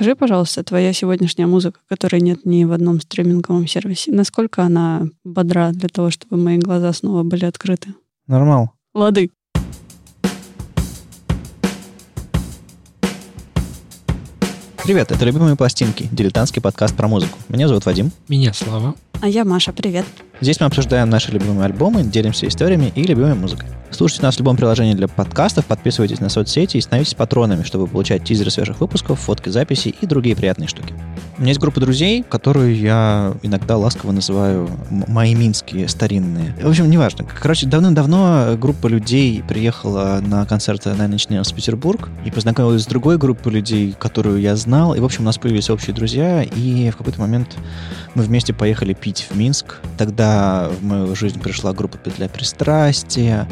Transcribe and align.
Скажи, 0.00 0.16
пожалуйста, 0.16 0.64
твоя 0.64 0.94
сегодняшняя 0.94 1.44
музыка, 1.44 1.78
которой 1.86 2.22
нет 2.22 2.46
ни 2.46 2.64
в 2.64 2.72
одном 2.72 3.02
стриминговом 3.02 3.66
сервисе, 3.66 4.10
насколько 4.12 4.62
она 4.62 5.02
бодра 5.24 5.72
для 5.74 5.90
того, 5.90 6.08
чтобы 6.08 6.38
мои 6.38 6.56
глаза 6.56 6.94
снова 6.94 7.22
были 7.22 7.44
открыты? 7.44 7.92
Нормал. 8.26 8.70
Лады. 8.94 9.30
Привет, 14.84 15.12
это 15.12 15.22
«Любимые 15.22 15.54
пластинки», 15.54 16.08
дилетантский 16.10 16.62
подкаст 16.62 16.96
про 16.96 17.06
музыку. 17.06 17.38
Меня 17.50 17.68
зовут 17.68 17.84
Вадим. 17.84 18.10
Меня 18.26 18.54
Слава. 18.54 18.94
А 19.20 19.28
я 19.28 19.44
Маша, 19.44 19.74
привет. 19.74 20.06
Здесь 20.40 20.58
мы 20.58 20.66
обсуждаем 20.66 21.10
наши 21.10 21.30
любимые 21.32 21.66
альбомы, 21.66 22.02
делимся 22.02 22.48
историями 22.48 22.90
и 22.94 23.02
любимой 23.02 23.34
музыкой. 23.34 23.68
Слушайте 23.90 24.22
нас 24.22 24.36
в 24.36 24.38
любом 24.38 24.56
приложении 24.56 24.94
для 24.94 25.06
подкастов, 25.06 25.66
подписывайтесь 25.66 26.20
на 26.20 26.30
соцсети 26.30 26.78
и 26.78 26.80
становитесь 26.80 27.12
патронами, 27.12 27.62
чтобы 27.62 27.86
получать 27.86 28.24
тизеры 28.24 28.50
свежих 28.50 28.80
выпусков, 28.80 29.20
фотки, 29.20 29.50
записи 29.50 29.94
и 30.00 30.06
другие 30.06 30.34
приятные 30.34 30.68
штуки. 30.68 30.94
У 31.36 31.42
меня 31.42 31.50
есть 31.50 31.60
группа 31.60 31.80
друзей, 31.80 32.22
которую 32.22 32.76
я 32.76 33.34
иногда 33.42 33.76
ласково 33.76 34.12
называю 34.12 34.68
мои 34.90 35.34
минские 35.34 35.88
старинные. 35.88 36.54
В 36.62 36.68
общем, 36.68 36.88
неважно. 36.88 37.24
Короче, 37.24 37.66
давным-давно 37.66 38.56
группа 38.58 38.86
людей 38.86 39.42
приехала 39.46 40.20
на 40.24 40.46
концерт 40.46 40.86
Nine 40.86 41.10
Inch 41.10 41.28
Nails 41.28 41.52
в 41.52 41.54
Петербург 41.54 42.10
и 42.24 42.30
познакомилась 42.30 42.82
с 42.82 42.86
другой 42.86 43.18
группой 43.18 43.52
людей, 43.52 43.94
которую 43.98 44.40
я 44.40 44.54
знал. 44.54 44.94
И, 44.94 45.00
в 45.00 45.04
общем, 45.04 45.22
у 45.22 45.24
нас 45.24 45.38
появились 45.38 45.70
общие 45.70 45.94
друзья, 45.94 46.42
и 46.42 46.90
в 46.90 46.96
какой-то 46.96 47.20
момент 47.20 47.56
мы 48.14 48.22
вместе 48.22 48.52
поехали 48.52 48.92
пить 48.92 49.26
в 49.30 49.36
Минск. 49.36 49.76
Тогда 49.96 50.29
в 50.80 50.84
мою 50.84 51.14
жизнь 51.16 51.40
пришла 51.40 51.72
группа 51.72 51.98
«Петля 51.98 52.28
пристрастия», 52.28 53.48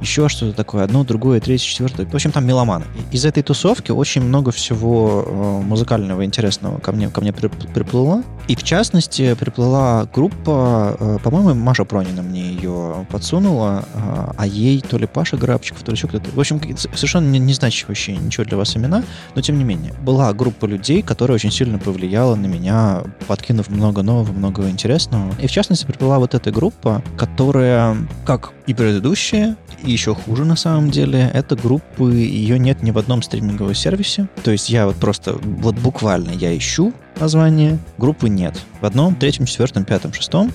еще 0.00 0.28
что-то 0.28 0.56
такое, 0.56 0.84
одно, 0.84 1.04
другое, 1.04 1.40
третье, 1.40 1.66
четвертое. 1.66 2.06
В 2.06 2.14
общем, 2.14 2.32
там 2.32 2.46
меломаны. 2.46 2.86
Из 3.12 3.24
этой 3.24 3.42
тусовки 3.42 3.90
очень 3.90 4.22
много 4.22 4.50
всего 4.50 5.24
э, 5.26 5.60
музыкального 5.66 6.24
интересного 6.24 6.78
ко 6.78 6.92
мне, 6.92 7.10
ко 7.10 7.20
мне 7.20 7.32
приплыло. 7.32 8.22
И, 8.48 8.56
в 8.56 8.62
частности, 8.62 9.34
приплыла 9.34 10.08
группа, 10.12 10.96
э, 10.98 11.18
по-моему, 11.22 11.54
Маша 11.54 11.84
Пронина 11.84 12.22
мне 12.22 12.52
ее 12.52 13.06
подсунула, 13.10 13.84
э, 13.92 14.32
а 14.36 14.46
ей 14.46 14.80
то 14.80 14.96
ли 14.96 15.06
Паша 15.06 15.36
Грабчиков, 15.36 15.82
то 15.82 15.90
ли 15.90 15.96
еще 15.96 16.08
кто-то. 16.08 16.30
В 16.30 16.40
общем, 16.40 16.60
совершенно 16.76 17.28
не, 17.28 17.38
не 17.38 17.52
значащие 17.52 18.16
ничего 18.16 18.44
для 18.44 18.56
вас 18.56 18.76
имена, 18.76 19.04
но 19.34 19.42
тем 19.42 19.58
не 19.58 19.64
менее. 19.64 19.92
Была 20.02 20.32
группа 20.32 20.64
людей, 20.64 21.02
которая 21.02 21.34
очень 21.34 21.52
сильно 21.52 21.78
повлияла 21.78 22.36
на 22.36 22.46
меня, 22.46 23.02
подкинув 23.26 23.68
много 23.68 24.02
нового, 24.02 24.32
много 24.32 24.68
интересного. 24.70 25.34
И, 25.40 25.46
в 25.46 25.50
частности, 25.50 25.84
приплыла 25.84 26.18
вот 26.20 26.34
эта 26.34 26.50
группа, 26.50 27.02
которая, 27.16 27.96
как 28.24 28.52
и 28.66 28.74
предыдущие, 28.74 29.56
и 29.82 29.90
еще 29.90 30.14
хуже 30.14 30.44
на 30.44 30.56
самом 30.56 30.90
деле, 30.90 31.30
это 31.32 31.56
группы, 31.56 32.12
ее 32.14 32.58
нет 32.58 32.82
ни 32.82 32.90
в 32.90 32.98
одном 32.98 33.22
стриминговом 33.22 33.74
сервисе. 33.74 34.28
То 34.44 34.50
есть 34.50 34.70
я 34.70 34.86
вот 34.86 34.96
просто, 34.96 35.34
вот 35.42 35.74
буквально 35.76 36.30
я 36.30 36.56
ищу 36.56 36.92
название, 37.18 37.78
группы 37.98 38.28
нет. 38.28 38.54
В 38.80 38.86
одном, 38.86 39.14
третьем, 39.14 39.46
четвертом, 39.46 39.84
пятом, 39.84 40.12
шестом 40.12 40.52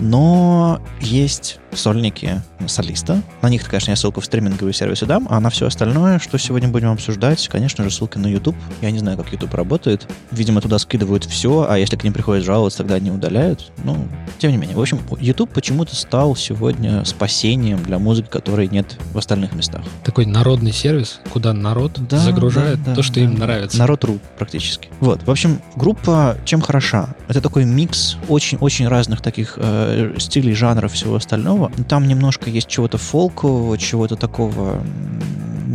но 0.00 0.80
есть 1.00 1.58
сольники 1.72 2.42
солиста. 2.66 3.22
На 3.42 3.48
них, 3.48 3.64
конечно, 3.64 3.90
я 3.90 3.96
ссылку 3.96 4.20
в 4.20 4.24
стриминговые 4.24 4.74
сервисы 4.74 5.06
дам, 5.06 5.26
а 5.30 5.40
на 5.40 5.50
все 5.50 5.66
остальное, 5.66 6.18
что 6.18 6.38
сегодня 6.38 6.68
будем 6.68 6.90
обсуждать, 6.90 7.46
конечно 7.48 7.84
же, 7.84 7.90
ссылка 7.90 8.18
на 8.18 8.26
YouTube. 8.26 8.56
Я 8.80 8.90
не 8.90 8.98
знаю, 8.98 9.16
как 9.16 9.32
YouTube 9.32 9.54
работает. 9.54 10.06
Видимо, 10.30 10.60
туда 10.60 10.78
скидывают 10.78 11.24
все, 11.24 11.66
а 11.68 11.78
если 11.78 11.96
к 11.96 12.04
ним 12.04 12.12
приходят 12.12 12.44
жаловаться, 12.44 12.78
тогда 12.78 12.96
они 12.96 13.10
удаляют. 13.10 13.70
Ну, 13.84 13.96
тем 14.38 14.50
не 14.50 14.56
менее. 14.56 14.76
В 14.76 14.80
общем, 14.80 15.00
YouTube 15.20 15.50
почему-то 15.50 15.94
стал 15.94 16.36
сегодня 16.36 17.04
спасением 17.04 17.82
для 17.82 17.98
музыки, 17.98 18.28
которой 18.28 18.68
нет 18.68 18.96
в 19.12 19.18
остальных 19.18 19.52
местах. 19.52 19.82
Такой 20.04 20.26
народный 20.26 20.72
сервис, 20.72 21.20
куда 21.30 21.52
народ 21.52 21.92
да, 22.08 22.18
загружает 22.18 22.82
да, 22.82 22.90
да, 22.90 22.94
то, 22.96 23.02
что 23.02 23.14
да, 23.16 23.20
им 23.22 23.34
нравится. 23.34 23.78
Народ.ру 23.78 24.18
практически. 24.36 24.88
Вот. 25.00 25.22
В 25.22 25.30
общем, 25.30 25.60
группа 25.76 26.36
чем 26.44 26.60
хороша? 26.60 27.14
Это 27.28 27.40
такой 27.40 27.64
микс 27.64 28.16
очень-очень 28.28 28.88
разных 28.88 29.20
таких 29.20 29.54
э, 29.56 29.87
Стилей, 30.18 30.54
жанров, 30.54 30.92
всего 30.92 31.16
остального. 31.16 31.70
Там 31.88 32.06
немножко 32.06 32.50
есть 32.50 32.68
чего-то 32.68 32.98
фолкового, 32.98 33.78
чего-то 33.78 34.16
такого 34.16 34.82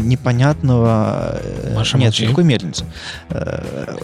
непонятного. 0.04 1.40
Э, 1.42 1.74
Маша, 1.76 1.98
Нет, 1.98 2.08
молчи. 2.08 2.24
никакой 2.26 2.44
мельницы. 2.44 2.86
Э, 3.30 3.98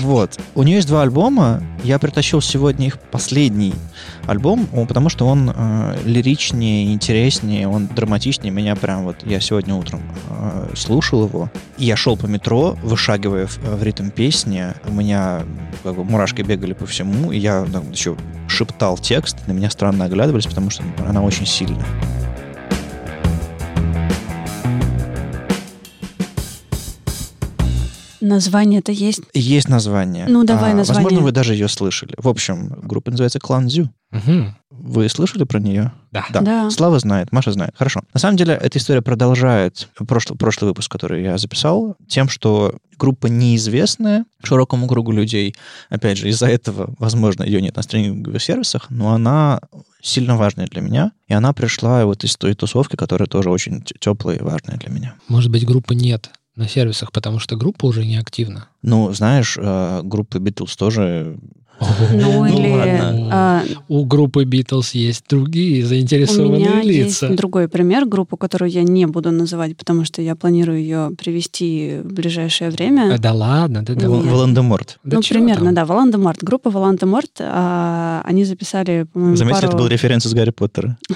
вот. 0.00 0.38
У 0.54 0.62
нее 0.62 0.76
есть 0.76 0.88
два 0.88 1.02
альбома. 1.02 1.62
Я 1.84 1.98
притащил 1.98 2.40
сегодня 2.40 2.86
их 2.86 2.98
последний 2.98 3.74
альбом, 4.26 4.66
потому 4.86 5.08
что 5.08 5.26
он 5.26 5.52
лиричнее, 6.04 6.92
интереснее, 6.92 7.68
он 7.68 7.86
драматичнее. 7.86 8.52
Меня 8.52 8.76
прям 8.76 9.04
вот... 9.04 9.16
Я 9.24 9.40
сегодня 9.40 9.74
утром 9.74 10.02
слушал 10.74 11.24
его. 11.26 11.50
И 11.78 11.84
я 11.84 11.96
шел 11.96 12.16
по 12.16 12.26
метро, 12.26 12.76
вышагивая 12.82 13.46
в, 13.46 13.82
ритм 13.82 14.10
песни. 14.10 14.66
У 14.86 14.92
меня 14.92 15.44
как 15.82 15.94
бы 15.94 16.04
мурашки 16.04 16.42
бегали 16.42 16.72
по 16.72 16.86
всему. 16.86 17.32
И 17.32 17.38
я 17.38 17.66
еще 17.92 18.16
шептал 18.48 18.98
текст, 18.98 19.36
на 19.46 19.52
меня 19.52 19.70
странно 19.70 20.06
оглядывались, 20.06 20.46
потому 20.46 20.70
что 20.70 20.82
она 21.06 21.22
очень 21.22 21.46
сильная. 21.46 21.86
Название-то 28.28 28.92
есть? 28.92 29.22
Есть 29.32 29.68
название. 29.68 30.26
Ну, 30.28 30.44
давай 30.44 30.72
а, 30.72 30.74
название. 30.74 31.02
Возможно, 31.02 31.24
вы 31.24 31.32
даже 31.32 31.54
ее 31.54 31.68
слышали. 31.68 32.14
В 32.18 32.28
общем, 32.28 32.68
группа 32.82 33.10
называется 33.10 33.40
Клан 33.40 33.70
Зю. 33.70 33.90
Угу. 34.12 34.54
Вы 34.70 35.08
слышали 35.08 35.44
про 35.44 35.58
нее? 35.58 35.92
Да. 36.12 36.26
да. 36.30 36.40
Да. 36.40 36.70
Слава 36.70 36.98
знает, 36.98 37.32
Маша 37.32 37.52
знает. 37.52 37.74
Хорошо. 37.76 38.02
На 38.12 38.20
самом 38.20 38.36
деле, 38.36 38.54
эта 38.54 38.78
история 38.78 39.02
продолжает 39.02 39.88
прошлый, 40.06 40.38
прошлый 40.38 40.68
выпуск, 40.68 40.90
который 40.90 41.22
я 41.22 41.38
записал, 41.38 41.96
тем, 42.06 42.28
что 42.28 42.74
группа 42.98 43.26
неизвестная 43.28 44.24
широкому 44.42 44.86
кругу 44.88 45.12
людей. 45.12 45.54
Опять 45.88 46.18
же, 46.18 46.28
из-за 46.28 46.46
этого, 46.46 46.94
возможно, 46.98 47.44
ее 47.44 47.60
нет 47.62 47.76
на 47.76 47.82
стриминговых 47.82 48.42
сервисах, 48.42 48.86
но 48.90 49.14
она 49.14 49.60
сильно 50.02 50.36
важная 50.36 50.66
для 50.66 50.82
меня. 50.82 51.12
И 51.26 51.34
она 51.34 51.52
пришла 51.52 52.04
вот 52.04 52.24
из 52.24 52.36
той 52.36 52.54
тусовки, 52.54 52.96
которая 52.96 53.26
тоже 53.26 53.50
очень 53.50 53.82
теплая 53.82 54.36
и 54.36 54.42
важная 54.42 54.76
для 54.76 54.90
меня. 54.90 55.14
Может 55.28 55.50
быть, 55.50 55.66
группы 55.66 55.94
нет 55.94 56.30
на 56.58 56.68
сервисах, 56.68 57.12
потому 57.12 57.38
что 57.38 57.56
группа 57.56 57.86
уже 57.86 58.04
не 58.04 58.16
активна. 58.16 58.68
Ну, 58.82 59.12
знаешь, 59.12 59.56
э, 59.58 60.00
группы 60.02 60.38
Beatles 60.38 60.76
тоже 60.76 61.38
ну, 62.12 62.44
или... 62.44 63.28
А, 63.30 63.62
у 63.88 64.04
группы 64.04 64.44
Beatles 64.44 64.90
есть 64.94 65.24
другие 65.28 65.86
заинтересованные 65.86 66.58
лица. 66.58 66.70
У 66.70 66.72
меня 66.72 66.82
лица. 66.82 67.26
есть 67.26 67.36
другой 67.36 67.68
пример, 67.68 68.06
группу, 68.06 68.36
которую 68.36 68.70
я 68.70 68.82
не 68.82 69.06
буду 69.06 69.30
называть, 69.30 69.76
потому 69.76 70.04
что 70.04 70.20
я 70.20 70.34
планирую 70.34 70.80
ее 70.80 71.12
привести 71.16 72.00
в 72.02 72.12
ближайшее 72.12 72.70
время. 72.70 73.14
А, 73.14 73.18
да 73.18 73.32
ладно, 73.32 73.84
да, 73.84 73.94
да. 73.94 74.08
Волан-де-Морт. 74.08 74.98
Да 75.04 75.18
ну, 75.18 75.22
примерно, 75.22 75.66
там? 75.66 75.74
да, 75.74 75.84
Волан-де-Морт. 75.84 76.42
Группа 76.42 76.70
Волан-де-Морт, 76.70 77.40
а, 77.40 78.22
они 78.24 78.44
записали, 78.44 79.06
по-моему, 79.12 79.36
Заметьте, 79.36 79.62
пару... 79.62 79.68
это 79.68 79.76
был 79.76 79.86
референс 79.86 80.26
из 80.26 80.34
Гарри 80.34 80.50
Поттера. 80.50 80.98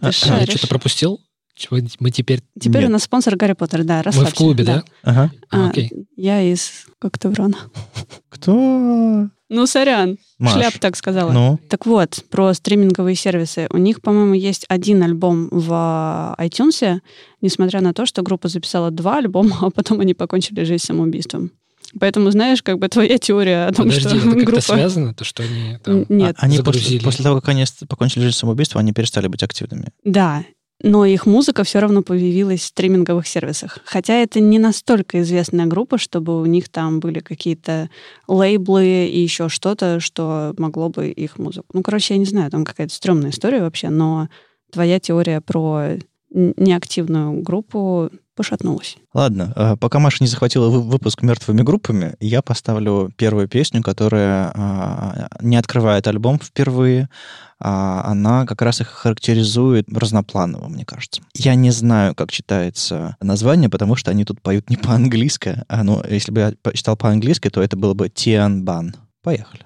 Я 0.00 0.12
что-то 0.12 0.68
пропустил? 0.68 1.20
Мы 2.00 2.10
теперь... 2.10 2.40
Теперь 2.58 2.82
Нет. 2.82 2.90
у 2.90 2.92
нас 2.92 3.04
спонсор 3.04 3.36
Гарри 3.36 3.52
Поттер, 3.52 3.84
да, 3.84 4.02
расслабься. 4.02 4.30
Мы 4.30 4.34
в 4.34 4.34
клубе, 4.34 4.64
да? 4.64 4.76
да? 4.76 4.84
Ага. 5.02 5.32
А, 5.50 5.68
Окей. 5.68 5.90
Я 6.16 6.42
из 6.42 6.86
Коктеврана. 6.98 7.58
Кто? 8.30 9.28
Ну, 9.48 9.66
сорян. 9.66 10.16
Маш. 10.38 10.54
Шляп 10.54 10.78
так 10.78 10.96
сказала. 10.96 11.30
Ну? 11.30 11.60
Так 11.68 11.84
вот, 11.84 12.24
про 12.30 12.54
стриминговые 12.54 13.14
сервисы. 13.14 13.68
У 13.70 13.76
них, 13.76 14.00
по-моему, 14.00 14.32
есть 14.32 14.64
один 14.68 15.02
альбом 15.02 15.48
в 15.50 16.34
iTunes, 16.38 17.00
несмотря 17.42 17.82
на 17.82 17.92
то, 17.92 18.06
что 18.06 18.22
группа 18.22 18.48
записала 18.48 18.90
два 18.90 19.18
альбома, 19.18 19.58
а 19.60 19.70
потом 19.70 20.00
они 20.00 20.14
покончили 20.14 20.64
жизнь 20.64 20.84
самоубийством. 20.84 21.52
Поэтому, 22.00 22.30
знаешь, 22.30 22.62
как 22.62 22.78
бы 22.78 22.88
твоя 22.88 23.18
теория 23.18 23.66
о 23.66 23.72
том, 23.72 23.88
Подожди, 23.88 24.08
что 24.08 24.16
это 24.16 24.44
группа... 24.44 24.62
связано? 24.62 25.12
То, 25.12 25.24
что 25.24 25.42
они 25.42 25.76
там 25.84 26.06
Нет. 26.08 26.36
А, 26.38 26.46
они 26.46 26.56
загрузили? 26.56 26.96
После, 26.96 27.00
после 27.00 27.22
того, 27.24 27.40
как 27.40 27.50
они 27.50 27.64
покончили 27.86 28.22
жизнь 28.24 28.36
самоубийством, 28.38 28.80
они 28.80 28.92
перестали 28.92 29.26
быть 29.26 29.42
активными. 29.42 29.88
Да, 30.02 30.44
но 30.82 31.04
их 31.04 31.26
музыка 31.26 31.64
все 31.64 31.78
равно 31.78 32.02
появилась 32.02 32.60
в 32.60 32.66
стриминговых 32.66 33.26
сервисах. 33.26 33.78
Хотя 33.84 34.14
это 34.14 34.40
не 34.40 34.58
настолько 34.58 35.20
известная 35.20 35.66
группа, 35.66 35.96
чтобы 35.96 36.40
у 36.40 36.46
них 36.46 36.68
там 36.68 37.00
были 37.00 37.20
какие-то 37.20 37.88
лейблы 38.26 39.06
и 39.06 39.20
еще 39.20 39.48
что-то, 39.48 40.00
что 40.00 40.54
могло 40.58 40.88
бы 40.88 41.08
их 41.08 41.38
музыку. 41.38 41.66
Ну, 41.72 41.82
короче, 41.82 42.14
я 42.14 42.18
не 42.18 42.26
знаю, 42.26 42.50
там 42.50 42.64
какая-то 42.64 42.92
стрёмная 42.92 43.30
история 43.30 43.60
вообще, 43.60 43.90
но 43.90 44.28
твоя 44.72 44.98
теория 44.98 45.40
про 45.40 45.98
неактивную 46.30 47.42
группу 47.42 48.10
пошатнулась. 48.34 48.96
Ладно, 49.14 49.52
а, 49.56 49.76
пока 49.76 49.98
Маша 49.98 50.18
не 50.20 50.28
захватила 50.28 50.68
выпуск 50.68 51.22
мертвыми 51.22 51.62
группами, 51.62 52.14
я 52.20 52.42
поставлю 52.42 53.12
первую 53.16 53.48
песню, 53.48 53.82
которая 53.82 54.52
а, 54.54 55.28
не 55.40 55.56
открывает 55.56 56.06
альбом 56.06 56.38
впервые, 56.38 57.08
а 57.60 58.02
она 58.04 58.44
как 58.46 58.60
раз 58.62 58.80
их 58.80 58.88
характеризует 58.88 59.86
разнопланово, 59.88 60.68
мне 60.68 60.84
кажется. 60.84 61.22
Я 61.34 61.54
не 61.54 61.70
знаю, 61.70 62.14
как 62.14 62.32
читается 62.32 63.16
название, 63.20 63.68
потому 63.68 63.94
что 63.94 64.10
они 64.10 64.24
тут 64.24 64.40
поют 64.42 64.68
не 64.68 64.76
по-английски. 64.76 65.62
А, 65.68 65.84
ну, 65.84 66.02
если 66.08 66.32
бы 66.32 66.40
я 66.40 66.72
читал 66.72 66.96
по-английски, 66.96 67.50
то 67.50 67.62
это 67.62 67.76
было 67.76 67.94
бы 67.94 68.08
Тиан 68.08 68.64
Бан. 68.64 68.96
Поехали. 69.22 69.64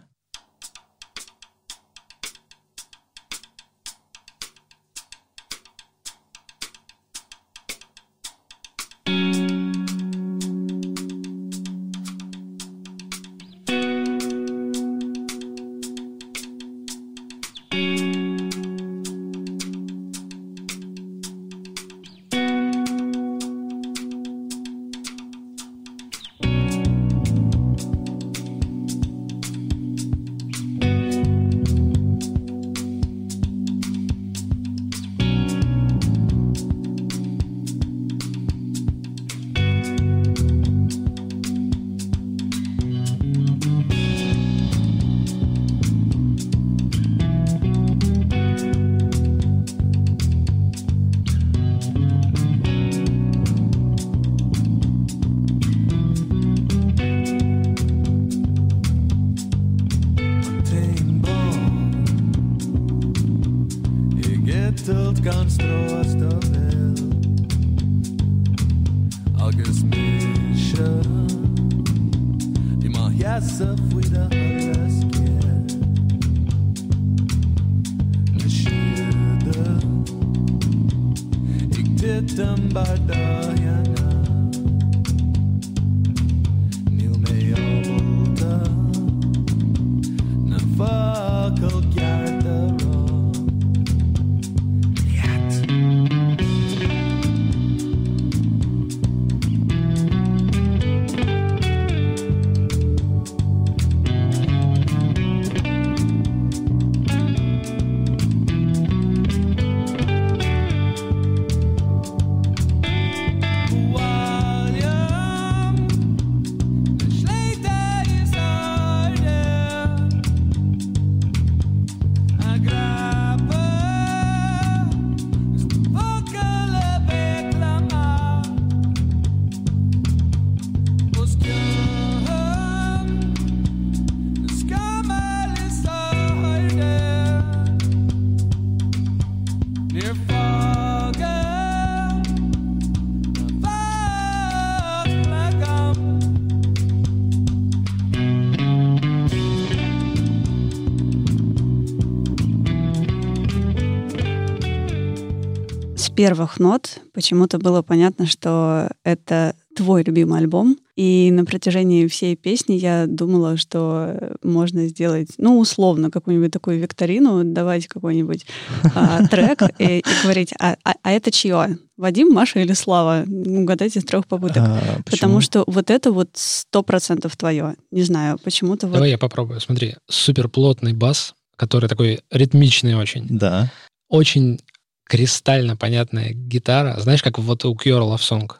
Первых 156.16 156.58
нот 156.58 156.98
почему-то 157.12 157.58
было 157.58 157.82
понятно, 157.82 158.26
что 158.26 158.90
это 159.04 159.54
твой 159.76 160.02
любимый 160.02 160.40
альбом. 160.40 160.76
И 160.96 161.30
на 161.30 161.44
протяжении 161.44 162.06
всей 162.08 162.34
песни 162.34 162.74
я 162.74 163.06
думала, 163.06 163.58
что 163.58 164.34
можно 164.42 164.88
сделать, 164.88 165.28
ну, 165.36 165.58
условно, 165.58 166.10
какую-нибудь 166.10 166.50
такую 166.50 166.80
викторину, 166.80 167.44
давать 167.44 167.86
какой-нибудь 167.86 168.46
а, 168.94 169.26
трек 169.30 169.60
и, 169.78 169.98
и 169.98 170.22
говорить, 170.22 170.54
а, 170.58 170.76
а, 170.82 170.94
а 171.02 171.12
это 171.12 171.30
чье? 171.30 171.78
Вадим, 171.98 172.32
Маша 172.32 172.60
или 172.60 172.72
Слава? 172.72 173.24
Угадайте 173.26 174.00
с 174.00 174.04
трех 174.04 174.26
попыток. 174.26 174.62
А, 174.66 174.80
Потому 175.04 175.42
что 175.42 175.64
вот 175.66 175.90
это 175.90 176.12
вот 176.12 176.30
сто 176.32 176.82
процентов 176.82 177.36
твое. 177.36 177.76
Не 177.90 178.02
знаю, 178.02 178.38
почему-то 178.42 178.86
вот... 178.86 178.94
Давай 178.94 179.10
я 179.10 179.19
попробую. 179.19 179.60
Смотри, 179.60 179.96
суперплотный 180.08 180.94
бас, 180.94 181.34
который 181.56 181.88
такой 181.90 182.20
ритмичный 182.30 182.94
очень. 182.94 183.26
Да. 183.28 183.70
Очень 184.08 184.60
кристально 185.08 185.76
понятная 185.76 186.31
гитара. 186.32 186.97
Знаешь, 187.00 187.23
как 187.23 187.38
вот 187.38 187.64
у 187.64 187.75
Cure 187.75 188.00
Love 188.14 188.19
Song. 188.20 188.50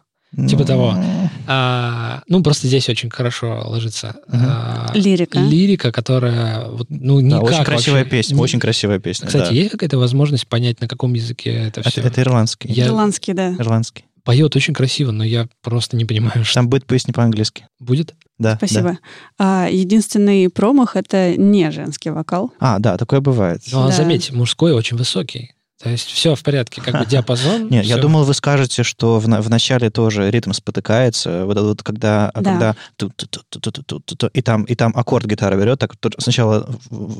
Типа 0.49 0.65
того. 0.65 0.95
А, 1.47 2.23
ну, 2.29 2.43
просто 2.43 2.67
здесь 2.67 2.89
очень 2.89 3.09
хорошо 3.11 3.63
ложится. 3.67 4.17
Мгм. 4.29 4.45
а, 4.47 4.91
Лирика. 4.95 5.39
Лирика, 5.39 5.93
которая, 5.93 6.67
вот, 6.69 6.89
ну, 6.91 7.21
Да, 7.21 7.27
никак 7.39 7.43
очень 7.45 7.65
красивая 7.65 8.01
вообще- 8.01 8.11
песня, 8.19 8.37
очень 8.37 8.61
красивая 8.61 8.99
песня. 8.99 9.27
Кстати, 9.29 9.49
да. 9.49 9.55
есть 9.55 9.71
какая-то 9.71 9.97
возможность 9.99 10.47
понять, 10.47 10.81
на 10.81 10.89
каком 10.89 11.15
языке 11.15 11.51
это 11.53 11.81
это, 11.81 11.91
все? 11.91 12.03
это 12.03 12.21
ирландский. 12.21 12.71
Я- 12.71 12.87
Ирландский, 12.89 13.33
да. 13.33 13.55
Ирландский. 13.55 14.05
Поет 14.25 14.57
очень 14.57 14.75
красиво, 14.75 15.13
но 15.13 15.23
я 15.25 15.47
просто 15.63 15.97
не 15.97 16.05
понимаю, 16.05 16.45
что 16.45 16.55
Там 16.55 16.69
будет 16.69 16.85
песня 16.85 17.15
по-английски. 17.15 17.69
будет. 17.79 18.15
Да. 18.39 18.57
Спасибо. 18.57 18.99
А, 19.39 19.69
единственный 19.71 20.51
промах— 20.51 20.95
это 20.97 21.37
не 21.37 21.71
женский 21.71 22.11
вокал. 22.11 22.53
да. 22.61 22.75
А, 22.75 22.79
да, 22.81 22.97
такое 22.99 23.21
бывает. 23.21 23.63
Но 23.73 23.87
Да. 23.87 23.93
заметь, 23.93 24.33
мужской 24.33 24.73
очень 24.73 24.97
высокий. 24.99 25.53
То 25.83 25.91
есть 25.91 26.09
все 26.09 26.35
в 26.35 26.43
порядке, 26.43 26.81
как 26.81 26.99
бы 26.99 27.07
диапазон. 27.11 27.69
Нет, 27.69 27.85
все. 27.85 27.95
я 27.95 28.01
думал, 28.01 28.25
вы 28.25 28.33
скажете, 28.33 28.83
что 28.83 29.19
в, 29.19 29.25
в 29.25 29.51
начале 29.51 29.91
тоже 29.91 30.31
ритм 30.31 30.53
спотыкается, 30.53 31.45
вот, 31.45 31.59
вот 31.59 31.83
когда, 31.83 32.31
а 32.31 32.41
да. 32.41 32.75
когда 32.99 34.27
и 34.33 34.43
там 34.43 34.65
и 34.65 34.75
там 34.75 34.93
аккорд 34.97 35.27
гитара 35.27 35.57
берет, 35.57 35.79
так 35.79 35.93
сначала 36.19 36.69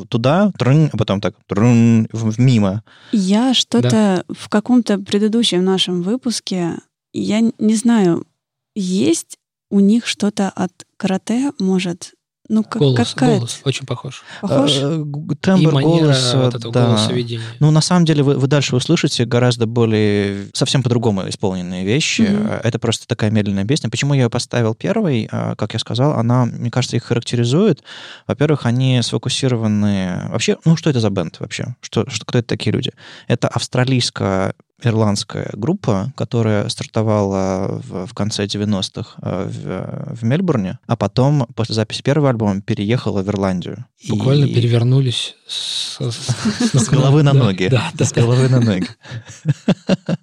туда, 0.09 0.53
трун, 0.59 0.89
а 0.93 0.97
потом 0.97 1.21
так 1.21 1.35
трун, 1.47 2.09
мимо. 2.39 2.83
Я 3.13 3.53
что-то 3.53 3.91
да. 3.91 4.25
в 4.29 4.49
каком-то 4.49 4.99
предыдущем 4.99 5.63
нашем 5.63 6.03
выпуске, 6.03 6.79
я 7.13 7.41
не 7.41 7.75
знаю, 7.75 8.27
есть 8.75 9.39
у 9.71 9.81
них 9.81 10.07
что-то 10.07 10.49
от 10.49 10.73
карате, 10.97 11.53
может, 11.59 12.15
ну, 12.49 12.63
как, 12.63 12.81
голос, 12.81 13.15
какая 13.15 13.37
голос 13.39 13.61
очень 13.65 13.87
похож. 13.87 14.23
похож? 14.41 14.73
Э, 14.77 14.97
г- 15.05 15.35
И 15.35 15.37
Тембр 15.37 15.73
манера 15.73 16.05
голоса, 16.07 16.39
вот 16.39 16.55
этого 16.55 16.73
да. 16.73 16.87
голосоведения. 16.87 17.45
Ну, 17.61 17.71
на 17.71 17.81
самом 17.81 18.05
деле, 18.05 18.23
вы, 18.23 18.35
вы 18.35 18.47
дальше 18.47 18.77
услышите 18.77 19.25
гораздо 19.25 19.67
более, 19.67 20.49
совсем 20.53 20.83
по-другому 20.83 21.29
исполненные 21.29 21.85
вещи. 21.85 22.27
Э, 22.29 22.61
Это 22.63 22.79
просто 22.79 23.07
такая 23.07 23.31
медленная 23.31 23.65
песня. 23.65 23.91
Почему 23.91 24.15
я 24.15 24.23
ее 24.25 24.31
поставил 24.31 24.75
первой? 24.75 25.29
А, 25.33 25.55
Как 25.57 25.73
я 25.73 25.79
сказал, 25.79 26.13
она, 26.19 26.45
мне 26.45 26.71
кажется, 26.71 26.97
их 26.97 27.05
характеризует. 27.05 27.83
Во-первых, 28.27 28.67
они 28.67 29.01
сфокусированы... 29.03 30.29
Вообще, 30.31 30.57
ну, 30.65 30.77
что 30.77 30.91
это 30.91 31.01
за 31.01 31.11
бенд 31.11 31.41
вообще? 31.41 31.75
Что, 31.81 32.09
что, 32.09 32.25
кто 32.25 32.39
это 32.39 32.49
такие 32.49 32.73
люди? 32.73 32.93
Это 33.29 33.49
австралийская 33.49 34.55
ирландская 34.83 35.49
группа, 35.55 36.13
которая 36.17 36.69
стартовала 36.69 37.81
в, 37.83 38.07
в 38.07 38.15
конце 38.15 38.45
90-х 38.45 39.15
э, 39.23 39.49
в, 39.49 40.17
в 40.17 40.23
Мельбурне, 40.25 40.79
а 40.87 40.97
потом 40.97 41.47
после 41.55 41.75
записи 41.75 42.03
первого 42.03 42.29
альбома 42.29 42.61
переехала 42.61 43.23
в 43.23 43.29
Ирландию. 43.29 43.87
Буквально 44.09 44.45
И- 44.45 44.55
перевернулись 44.55 45.35
с, 45.49 45.99
с- 46.01 46.73
с 46.79 46.89
головы 46.89 47.23
на 47.23 47.33
Да, 47.33 47.39
ноги. 47.39 47.69
Да, 47.69 47.91
да, 47.95 48.05
С 48.05 48.13
головы 48.13 48.49
на 48.49 48.61
ноги. 48.61 48.87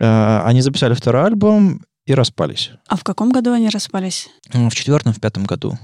Э, 0.00 0.40
Они 0.44 0.62
записали 0.62 0.94
второй 0.94 1.26
альбом 1.26 1.82
и 2.06 2.14
распались. 2.14 2.70
А 2.88 2.96
в 2.96 3.04
каком 3.04 3.30
году 3.30 3.52
они 3.52 3.68
распались? 3.68 4.28
М, 4.52 4.68
В 4.70 4.74
четвертом, 4.74 5.12
в 5.12 5.20
пятом 5.20 5.44
году. 5.44 5.78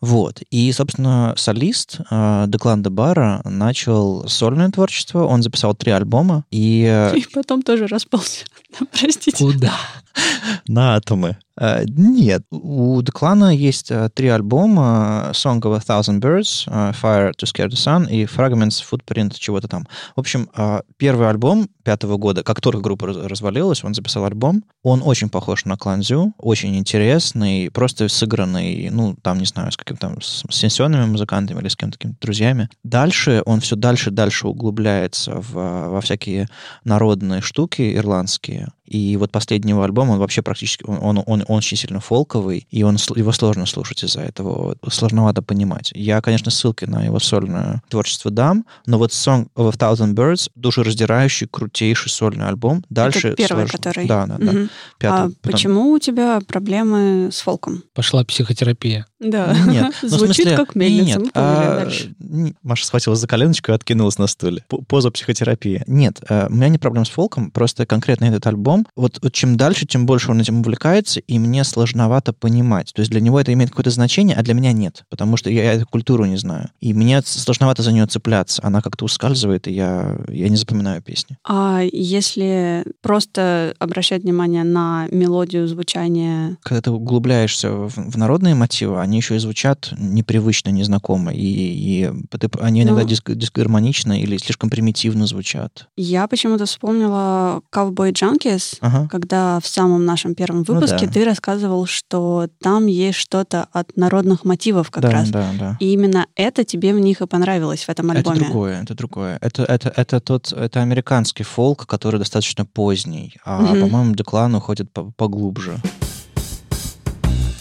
Вот. 0.00 0.42
И, 0.50 0.70
собственно, 0.72 1.34
солист 1.36 2.00
э, 2.10 2.44
Деклан 2.48 2.82
де 2.82 2.90
Бара 2.90 3.40
начал 3.44 4.28
сольное 4.28 4.70
творчество. 4.70 5.24
Он 5.24 5.42
записал 5.42 5.74
три 5.74 5.92
альбома. 5.92 6.44
И 6.50 6.84
э, 6.88 7.16
И 7.16 7.26
потом 7.32 7.62
тоже 7.62 7.86
распался. 7.86 8.44
Простите. 8.92 9.44
Куда? 9.44 9.74
на 10.68 10.96
атомы. 10.96 11.36
Э, 11.60 11.84
Нет. 11.86 12.44
У 12.50 13.00
Деклана 13.02 13.54
есть 13.54 13.90
э, 13.90 14.08
три 14.14 14.28
альбома. 14.28 15.30
Song 15.32 15.60
of 15.60 15.74
a 15.74 15.78
Thousand 15.78 16.20
Birds, 16.20 16.64
э, 16.66 16.92
Fire 17.00 17.32
to 17.32 17.44
Scare 17.44 17.68
the 17.68 17.76
Sun 17.76 18.08
и 18.10 18.24
Fragments, 18.24 18.82
Footprint, 18.88 19.34
чего-то 19.38 19.68
там. 19.68 19.86
В 20.14 20.20
общем, 20.20 20.48
э, 20.56 20.82
первый 20.96 21.28
альбом 21.28 21.68
пятого 21.82 22.16
года, 22.16 22.42
как 22.42 22.60
только 22.60 22.80
группа 22.80 23.08
раз- 23.08 23.16
развалилась, 23.16 23.82
он 23.82 23.94
записал 23.94 24.24
альбом. 24.24 24.64
Он 24.82 25.02
очень 25.04 25.28
похож 25.28 25.64
на 25.64 25.76
Кланзю, 25.76 26.32
очень 26.38 26.76
интересный, 26.76 27.70
просто 27.72 28.08
сыгранный, 28.08 28.90
ну, 28.90 29.16
там, 29.22 29.38
не 29.38 29.46
знаю, 29.46 29.72
с 29.72 29.76
каким-то 29.76 30.14
с 30.20 30.44
сессионными 30.50 31.06
музыкантами 31.06 31.60
или 31.60 31.68
с 31.68 31.76
кем-то, 31.76 31.98
какими-то 31.98 32.20
друзьями. 32.20 32.68
Дальше 32.84 33.42
он 33.46 33.60
все 33.60 33.76
дальше 33.76 34.10
и 34.10 34.12
дальше 34.12 34.48
углубляется 34.48 35.40
в, 35.40 35.54
во 35.88 36.00
всякие 36.00 36.48
народные 36.84 37.40
штуки 37.40 37.96
ирландские. 37.96 38.68
И 38.88 39.16
вот 39.16 39.30
последнего 39.30 39.84
альбома 39.84 40.12
он 40.12 40.18
вообще 40.18 40.42
практически, 40.42 40.84
он, 40.84 40.98
он, 41.18 41.24
он 41.26 41.44
очень 41.48 41.76
сильно 41.76 42.00
фолковый, 42.00 42.66
и 42.70 42.82
он, 42.82 42.96
его 43.16 43.32
сложно 43.32 43.66
слушать 43.66 44.02
из-за 44.04 44.20
этого, 44.22 44.76
сложновато 44.90 45.42
понимать. 45.42 45.92
Я, 45.94 46.20
конечно, 46.20 46.50
ссылки 46.50 46.84
на 46.86 47.04
его 47.04 47.18
сольное 47.20 47.82
творчество 47.88 48.30
дам, 48.30 48.64
но 48.86 48.98
вот 48.98 49.10
Song 49.10 49.48
of 49.56 49.68
a 49.68 49.76
Thousand 49.76 50.14
Birds 50.14 50.50
душераздирающий, 50.54 51.46
крутейший 51.48 52.10
сольный 52.10 52.46
альбом. 52.48 52.84
Дальше 52.88 53.28
Это 53.28 53.36
первый, 53.36 53.68
сложно. 53.68 53.78
который? 53.78 54.06
Да, 54.06 54.26
да, 54.26 54.36
да. 54.38 54.52
Пятый. 54.52 54.68
А 55.08 55.22
Потом- 55.24 55.34
почему 55.42 55.90
у 55.92 55.98
тебя 55.98 56.40
проблемы 56.46 57.30
с 57.32 57.40
фолком? 57.40 57.82
Пошла 57.94 58.24
психотерапия. 58.24 59.06
Да. 59.20 59.54
Нет, 59.66 59.94
ну, 60.02 60.08
Звучит 60.08 60.36
смысле, 60.36 60.56
как 60.56 60.74
мельница. 60.76 61.18
нет, 61.18 61.18
Мы 61.18 61.30
поняли. 61.30 62.14
а, 62.50 62.52
Маша 62.62 62.86
схватилась 62.86 63.18
за 63.18 63.26
коленочку 63.26 63.72
и 63.72 63.74
откинулась 63.74 64.16
на 64.18 64.26
стуле. 64.28 64.64
П- 64.68 64.78
Поза 64.86 65.10
психотерапии. 65.10 65.82
Нет, 65.88 66.20
э, 66.28 66.46
у 66.48 66.52
меня 66.52 66.68
не 66.68 66.78
проблем 66.78 67.04
с 67.04 67.08
фолком, 67.10 67.50
просто 67.50 67.84
конкретно 67.84 68.26
этот 68.26 68.46
альбом 68.46 68.77
альбом. 68.78 68.86
Вот, 68.96 69.18
вот 69.22 69.32
чем 69.32 69.56
дальше, 69.56 69.86
тем 69.86 70.06
больше 70.06 70.30
он 70.30 70.40
этим 70.40 70.60
увлекается, 70.60 71.20
и 71.20 71.38
мне 71.38 71.64
сложновато 71.64 72.32
понимать. 72.32 72.92
То 72.94 73.00
есть 73.00 73.10
для 73.10 73.20
него 73.20 73.40
это 73.40 73.52
имеет 73.52 73.70
какое-то 73.70 73.90
значение, 73.90 74.36
а 74.36 74.42
для 74.42 74.54
меня 74.54 74.72
нет, 74.72 75.04
потому 75.08 75.36
что 75.36 75.50
я, 75.50 75.64
я 75.64 75.72
эту 75.74 75.86
культуру 75.86 76.24
не 76.24 76.36
знаю. 76.36 76.70
И 76.80 76.92
мне 76.94 77.20
сложновато 77.24 77.82
за 77.82 77.92
нее 77.92 78.06
цепляться. 78.06 78.60
Она 78.64 78.80
как-то 78.82 79.04
ускальзывает, 79.04 79.68
и 79.68 79.72
я, 79.72 80.18
я 80.28 80.48
не 80.48 80.56
запоминаю 80.56 81.02
песни. 81.02 81.36
А 81.46 81.82
если 81.92 82.84
просто 83.02 83.74
обращать 83.78 84.22
внимание 84.22 84.64
на 84.64 85.06
мелодию 85.10 85.66
звучания, 85.68 86.56
Когда 86.62 86.80
ты 86.82 86.90
углубляешься 86.90 87.70
в, 87.70 87.88
в 87.90 88.16
народные 88.16 88.54
мотивы, 88.54 89.00
они 89.00 89.16
еще 89.18 89.36
и 89.36 89.38
звучат 89.38 89.92
непривычно, 89.98 90.70
незнакомо, 90.70 91.32
и, 91.32 91.40
и 91.40 92.10
ты- 92.38 92.48
они 92.60 92.82
иногда 92.82 93.02
Ну. 93.02 93.08
диск- 93.08 93.34
дисгармонично 93.34 94.20
или 94.20 94.36
слишком 94.36 94.70
примитивно 94.70 95.26
звучат. 95.26 95.88
я 95.96 96.26
почему-то 96.26 96.66
вспомнила 96.66 97.62
Cowboy 97.72 98.12
Junkies, 98.12 98.67
Ага. 98.80 99.08
когда 99.10 99.60
в 99.60 99.66
самом 99.66 100.04
нашем 100.04 100.34
первом 100.34 100.64
Ну 100.66 100.74
выпуске 100.74 101.06
да. 101.06 101.12
ты 101.12 101.24
рассказывал, 101.24 101.86
что 101.86 102.48
там 102.60 102.86
есть 102.86 103.18
что-то 103.18 103.68
от 103.72 103.96
народных 103.96 104.44
мотивов 104.44 104.90
как 104.90 105.02
да, 105.02 105.10
раз. 105.10 105.30
да, 105.30 105.46
да. 105.58 105.76
И 105.80 105.92
именно 105.92 106.26
это 106.36 106.64
тебе 106.64 106.92
в 106.94 106.98
них 107.00 107.20
и 107.20 107.26
понравилось 107.26 107.84
в 107.84 107.88
этом 107.88 108.10
Это 108.10 108.18
альбоме. 108.18 108.40
другое, 108.40 108.82
это 108.82 108.94
другое. 108.94 109.38
Это, 109.40 109.64
это, 109.64 109.92
это 109.96 110.20
тот, 110.20 110.52
это 110.52 110.80
американский 110.82 111.44
фолк, 111.44 111.86
который 111.86 112.18
достаточно 112.18 112.64
поздний, 112.64 113.34
а, 113.44 113.60
Мгм. 113.62 113.80
по-моему, 113.80 114.14
Деклан 114.14 114.54
уходит 114.54 114.92
по- 114.92 115.10
поглубже. 115.16 115.78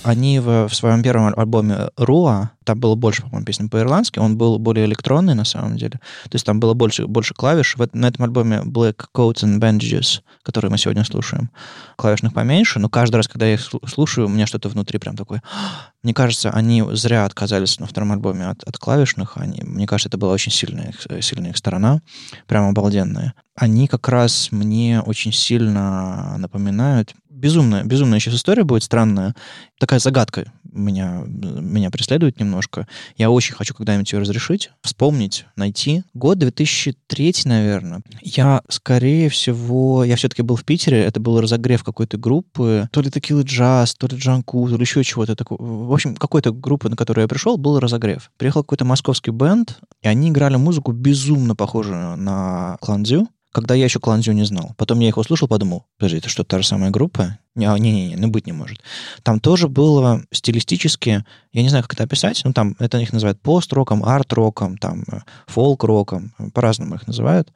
Они 0.07 0.39
в, 0.39 0.69
в 0.69 0.73
своем 0.73 1.03
первом 1.03 1.33
альбоме 1.37 1.89
Руа, 1.97 2.51
там 2.63 2.79
было 2.79 2.95
больше, 2.95 3.23
по-моему, 3.23 3.45
песен 3.45 3.69
по-ирландски, 3.69 4.19
он 4.19 4.37
был 4.37 4.57
более 4.57 4.85
электронный 4.85 5.33
на 5.33 5.43
самом 5.43 5.75
деле. 5.75 5.99
То 6.23 6.35
есть 6.35 6.45
там 6.45 6.61
было 6.61 6.73
больше, 6.73 7.07
больше 7.07 7.33
клавиш. 7.33 7.75
В, 7.75 7.85
на 7.91 8.05
этом 8.05 8.23
альбоме 8.23 8.61
Black 8.63 9.07
Coats 9.13 9.43
and 9.43 9.59
Bandages, 9.59 10.21
который 10.43 10.71
мы 10.71 10.77
сегодня 10.77 11.03
слушаем, 11.03 11.51
клавишных 11.97 12.33
поменьше, 12.33 12.79
но 12.79 12.87
каждый 12.87 13.17
раз, 13.17 13.27
когда 13.27 13.47
я 13.47 13.55
их 13.55 13.59
слу- 13.59 13.85
слушаю, 13.85 14.27
у 14.27 14.29
меня 14.29 14.47
что-то 14.47 14.69
внутри 14.69 14.97
прям 14.97 15.17
такое... 15.17 15.43
Мне 16.03 16.13
кажется, 16.13 16.51
они 16.51 16.85
зря 16.93 17.25
отказались 17.25 17.79
на 17.79 17.85
втором 17.85 18.13
альбоме 18.13 18.47
от, 18.47 18.63
от 18.63 18.77
клавишных. 18.77 19.35
Они, 19.35 19.61
мне 19.61 19.85
кажется, 19.85 20.07
это 20.07 20.17
была 20.17 20.31
очень 20.31 20.53
сильная 20.53 20.93
сильная 21.19 21.49
их 21.49 21.57
сторона, 21.57 21.99
прям 22.45 22.69
обалденная. 22.69 23.33
Они 23.55 23.87
как 23.89 24.07
раз 24.07 24.49
мне 24.51 25.01
очень 25.01 25.33
сильно 25.33 26.37
напоминают... 26.37 27.13
Безумная, 27.37 27.83
безумная 27.83 28.19
сейчас 28.19 28.33
история 28.33 28.63
будет 28.63 28.81
странная. 28.81 29.35
Такая 29.79 29.99
загадка 29.99 30.51
меня, 30.63 31.23
меня 31.27 31.91
преследует 31.91 32.39
немножко. 32.39 32.87
Я 33.15 33.29
очень 33.29 33.53
хочу 33.53 33.75
когда-нибудь 33.75 34.11
ее 34.11 34.19
разрешить, 34.19 34.71
вспомнить, 34.81 35.45
найти. 35.55 36.03
Год 36.15 36.39
2003, 36.39 37.33
наверное. 37.45 38.01
Я, 38.21 38.63
скорее 38.69 39.29
всего, 39.29 40.03
я 40.03 40.15
все-таки 40.15 40.41
был 40.41 40.55
в 40.55 40.63
Питере, 40.63 41.03
это 41.03 41.19
был 41.19 41.39
разогрев 41.39 41.83
какой-то 41.83 42.17
группы, 42.17 42.89
то 42.91 43.01
ли 43.01 43.11
Текила 43.11 43.41
Джаз, 43.41 43.93
то 43.93 44.07
ли 44.07 44.17
Джанку, 44.17 44.67
то 44.67 44.75
ли 44.75 44.81
еще 44.81 45.03
чего-то. 45.03 45.35
В 45.47 45.93
общем, 45.93 46.15
какой-то 46.15 46.51
группы, 46.51 46.89
на 46.89 46.95
которую 46.95 47.23
я 47.23 47.27
пришел, 47.27 47.57
был 47.57 47.79
разогрев. 47.79 48.31
Приехал 48.37 48.63
какой-то 48.63 48.83
московский 48.83 49.29
бенд, 49.29 49.79
и 50.01 50.07
они 50.07 50.29
играли 50.29 50.55
музыку 50.55 50.91
безумно 50.91 51.55
похожую 51.55 52.17
на 52.17 52.77
Кландзю, 52.81 53.27
когда 53.51 53.73
я 53.73 53.85
еще 53.85 53.99
Кланзю 53.99 54.33
не 54.33 54.43
знал. 54.43 54.73
Потом 54.77 54.99
я 54.99 55.07
их 55.07 55.17
услышал, 55.17 55.47
подумал, 55.47 55.85
подожди, 55.97 56.17
это 56.17 56.29
что, 56.29 56.43
та 56.43 56.59
же 56.59 56.67
самая 56.67 56.91
группа? 56.91 57.37
Не-не-не, 57.55 58.15
ну 58.17 58.27
быть 58.27 58.45
не 58.45 58.51
может. 58.51 58.83
Там 59.23 59.39
тоже 59.39 59.67
было 59.67 60.21
стилистически, 60.31 61.25
я 61.53 61.61
не 61.63 61.69
знаю, 61.69 61.83
как 61.83 61.93
это 61.93 62.03
описать, 62.03 62.39
ну 62.45 62.53
там, 62.53 62.75
это 62.77 62.99
их 62.99 63.11
называют 63.13 63.41
пост-роком, 63.41 64.03
арт-роком, 64.03 64.77
там, 64.77 65.03
э, 65.11 65.21
фолк-роком, 65.47 66.35
э, 66.37 66.51
по-разному 66.51 66.95
их 66.95 67.07
называют. 67.07 67.51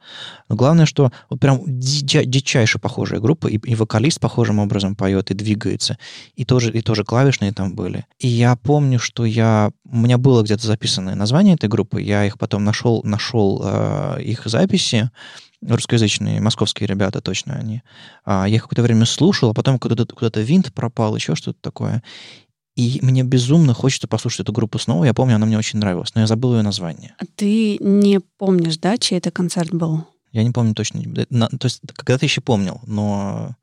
Но 0.48 0.56
главное, 0.56 0.86
что 0.86 1.12
вот 1.30 1.38
прям 1.38 1.62
дича- 1.66 2.24
дичайше 2.24 2.80
похожая 2.80 3.20
группа, 3.20 3.46
и, 3.46 3.58
и 3.58 3.76
вокалист 3.76 4.18
похожим 4.18 4.58
образом 4.58 4.96
поет 4.96 5.30
и 5.30 5.34
двигается, 5.34 5.98
и 6.34 6.44
тоже, 6.44 6.72
и 6.72 6.80
тоже 6.80 7.04
клавишные 7.04 7.52
там 7.52 7.76
были. 7.76 8.04
И 8.18 8.26
я 8.26 8.56
помню, 8.56 8.98
что 8.98 9.24
я, 9.24 9.70
у 9.84 9.96
меня 9.96 10.18
было 10.18 10.42
где-то 10.42 10.66
записанное 10.66 11.14
название 11.14 11.54
этой 11.54 11.68
группы, 11.68 12.02
я 12.02 12.24
их 12.24 12.38
потом 12.38 12.64
нашел, 12.64 13.02
нашел 13.04 13.62
э, 13.64 14.22
их 14.22 14.46
записи, 14.46 15.10
русскоязычные, 15.62 16.40
московские 16.40 16.86
ребята, 16.86 17.20
точно 17.20 17.54
они. 17.54 17.82
А, 18.24 18.46
я 18.46 18.60
какое-то 18.60 18.82
время 18.82 19.06
слушал, 19.06 19.50
а 19.50 19.54
потом 19.54 19.78
куда-то 19.78 20.06
куда 20.06 20.40
винт 20.40 20.72
пропал, 20.72 21.16
еще 21.16 21.34
что-то 21.34 21.58
такое. 21.60 22.02
И 22.74 22.98
мне 23.02 23.22
безумно 23.22 23.74
хочется 23.74 24.08
послушать 24.08 24.40
эту 24.40 24.52
группу 24.52 24.78
снова. 24.78 25.04
Я 25.04 25.12
помню, 25.12 25.36
она 25.36 25.46
мне 25.46 25.58
очень 25.58 25.78
нравилась, 25.78 26.14
но 26.14 26.22
я 26.22 26.26
забыл 26.26 26.56
ее 26.56 26.62
название. 26.62 27.14
А 27.18 27.24
Ты 27.36 27.76
не 27.78 28.20
помнишь, 28.38 28.78
да, 28.78 28.96
чей 28.96 29.18
это 29.18 29.30
концерт 29.30 29.72
был? 29.72 30.06
Я 30.32 30.44
не 30.44 30.50
помню 30.50 30.74
точно. 30.74 31.02
На- 31.28 31.48
то 31.48 31.66
есть 31.66 31.80
когда-то 31.94 32.24
еще 32.24 32.40
помнил, 32.40 32.80
но... 32.86 33.54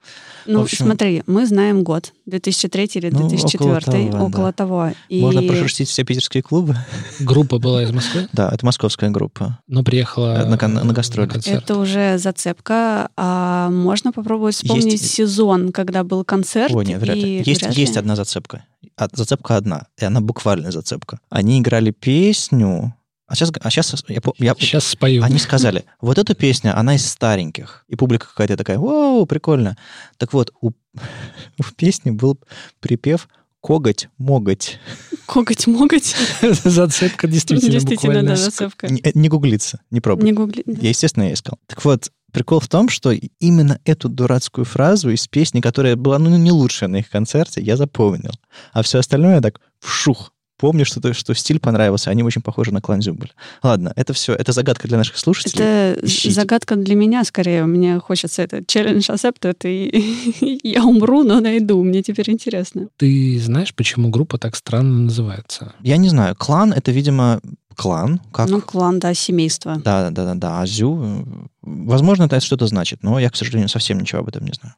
Ну, 0.46 0.62
общем- 0.62 0.86
смотри, 0.86 1.24
мы 1.26 1.48
знаем 1.48 1.84
год, 1.84 2.14
2003 2.28 2.90
или 2.94 3.10
Ну, 3.10 3.28
2004, 3.28 4.10
около 4.10 4.26
около 4.28 4.30
того, 4.30 4.52
того. 4.54 4.84
да. 4.90 4.94
И 5.10 5.20
Можно 5.20 5.42
прошерстить 5.42 5.90
все 5.90 6.04
питерские 6.04 6.44
клубы. 6.44 6.76
Группа 7.20 7.58
была 7.58 7.82
из 7.84 7.92
Москвы, 7.92 8.28
Да, 8.34 8.50
это 8.54 8.64
московская 8.66 9.10
группа. 9.10 9.58
но 9.68 9.84
приехала 9.84 10.46
На 10.48 10.58
кон- 10.60 10.74
на 10.76 10.94
гастроли. 10.94 11.28
концерт. 11.28 11.64
это 11.64 11.78
уже 11.80 12.18
зацепка. 12.20 13.10
А 13.18 13.70
можно 13.72 14.12
попробовать 14.12 14.54
вспомнить 14.56 14.94
Есть- 14.94 15.10
сезон, 15.12 15.72
когда 15.72 16.04
был 16.04 16.24
концерт? 16.24 16.72
О, 16.74 16.84
нет, 16.84 17.02
вряд 17.02 17.16
ли. 17.18 17.40
и 17.40 17.44
Есть, 17.50 17.62
вряд 17.64 17.76
ли? 17.76 17.82
есть 17.82 17.98
одна 17.98 18.16
зацепка. 18.16 18.64
А, 18.96 19.08
зацепка 19.12 19.56
одна, 19.58 19.88
и 19.98 20.06
она 20.06 20.22
буквальная 20.22 20.72
зацепка. 20.72 21.20
Они 21.30 21.60
играли 21.60 21.92
песню... 21.92 22.94
А 23.30 23.36
сейчас, 23.36 23.52
а 23.62 23.70
сейчас 23.70 24.04
я, 24.08 24.22
я, 24.40 24.56
Сейчас 24.56 24.88
спою. 24.88 25.24
Они 25.24 25.38
сказали, 25.38 25.86
вот 26.02 26.18
эта 26.18 26.34
песня, 26.34 26.76
она 26.76 26.96
из 26.96 27.08
стареньких. 27.08 27.86
И 27.88 27.96
публика 27.96 28.28
какая-то 28.28 28.58
такая, 28.58 28.80
вау, 28.80 29.28
прикольно. 29.28 29.78
Так 30.18 30.34
вот, 30.34 30.52
у, 30.62 30.72
у 31.60 31.64
песни 31.76 32.10
был 32.10 32.40
припев 32.80 33.30
«коготь-моготь». 33.62 34.80
Коготь-моготь. 35.28 36.16
Зацепка 36.42 37.28
действительно 37.28 37.72
Действительно, 37.72 38.14
да, 38.16 38.20
буквально. 38.22 38.36
зацепка. 38.36 38.88
Не, 38.88 39.00
э, 39.02 39.12
не 39.14 39.30
гуглится, 39.30 39.82
не 39.92 40.02
пробуй. 40.02 40.26
Не 40.26 40.34
гугли. 40.34 40.64
Я, 40.66 40.90
естественно, 40.90 41.26
я 41.26 41.34
искал. 41.34 41.60
Так 41.68 41.86
вот, 41.86 42.12
прикол 42.32 42.60
в 42.60 42.68
том, 42.68 42.90
что 42.90 43.12
именно 43.12 43.80
эту 43.86 44.10
дурацкую 44.10 44.66
фразу 44.66 45.12
из 45.12 45.28
песни, 45.28 45.62
которая 45.62 45.96
была 45.96 46.18
ну, 46.18 46.36
не 46.36 46.52
лучшая 46.52 46.90
на 46.90 46.98
их 46.98 47.12
концерте, 47.12 47.62
я 47.62 47.78
запомнил. 47.78 48.32
А 48.74 48.82
все 48.82 48.98
остальное 48.98 49.40
так 49.40 49.62
вшух. 49.80 50.34
Помню, 50.60 50.86
что, 50.86 51.00
то- 51.02 51.14
что 51.14 51.34
стиль 51.34 51.60
понравился, 51.60 52.12
они 52.12 52.22
очень 52.22 52.42
похожи 52.42 52.72
на 52.74 52.82
Кланзю 52.82 53.14
были. 53.14 53.32
Ладно, 53.64 53.94
это 53.96 54.14
все, 54.14 54.34
это 54.34 54.52
загадка 54.52 54.88
для 54.88 54.98
наших 54.98 55.18
слушателей. 55.18 55.64
Это 55.64 56.06
Ищите. 56.06 56.32
загадка 56.36 56.76
для 56.76 56.96
меня 56.96 57.24
скорее. 57.24 57.66
Мне 57.66 57.98
хочется 58.00 58.42
это 58.42 58.64
челлендж 58.66 59.10
accepted, 59.10 59.58
и 59.64 60.60
я 60.68 60.84
умру, 60.84 61.24
но 61.24 61.40
найду. 61.40 61.82
Мне 61.84 62.04
теперь 62.04 62.30
интересно. 62.30 62.90
Ты 62.98 63.40
знаешь, 63.40 63.74
почему 63.74 64.10
группа 64.10 64.38
так 64.38 64.56
странно 64.56 65.00
называется? 65.00 65.74
Я 65.82 65.98
не 65.98 66.10
знаю, 66.10 66.36
клан 66.36 66.74
это, 66.74 66.92
видимо, 66.92 67.40
клан, 67.76 68.20
как... 68.34 68.50
Ну, 68.50 68.60
клан, 68.60 69.00
да, 69.00 69.14
семейство. 69.14 69.78
Да, 69.78 70.10
да, 70.10 70.26
да, 70.26 70.34
да, 70.36 70.62
Азю. 70.62 71.02
э, 71.02 71.24
Возможно, 71.62 72.24
это 72.24 72.42
что-то 72.42 72.68
значит, 72.68 73.04
но 73.04 73.18
я, 73.20 73.30
к 73.30 73.38
сожалению, 73.38 73.70
совсем 73.70 74.00
ничего 74.00 74.20
об 74.22 74.28
этом 74.28 74.44
не 74.46 74.52
знаю. 74.52 74.76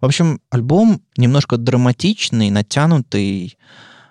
В 0.00 0.06
общем, 0.06 0.40
альбом 0.50 1.00
немножко 1.16 1.56
драматичный, 1.56 2.50
натянутый, 2.50 3.56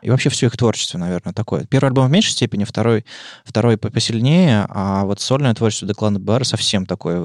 и 0.01 0.09
вообще 0.09 0.29
все 0.29 0.47
их 0.47 0.57
творчество, 0.57 0.97
наверное, 0.97 1.33
такое. 1.33 1.65
Первый 1.65 1.87
альбом 1.89 2.07
в 2.07 2.11
меньшей 2.11 2.31
степени, 2.31 2.63
второй, 2.63 3.05
второй 3.45 3.77
по- 3.77 3.89
посильнее, 3.89 4.65
а 4.69 5.05
вот 5.05 5.21
сольное 5.21 5.53
творчество 5.53 5.87
Деклана 5.87 6.19
Бара 6.19 6.43
совсем 6.43 6.85
такое, 6.85 7.19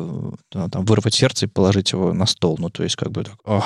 э, 0.54 0.68
там, 0.70 0.84
вырвать 0.84 1.14
сердце 1.14 1.46
и 1.46 1.48
положить 1.48 1.92
его 1.92 2.12
на 2.12 2.26
стол. 2.26 2.56
Ну, 2.58 2.70
то 2.70 2.82
есть, 2.82 2.96
как 2.96 3.10
бы 3.10 3.24
так, 3.24 3.36
ох. 3.44 3.64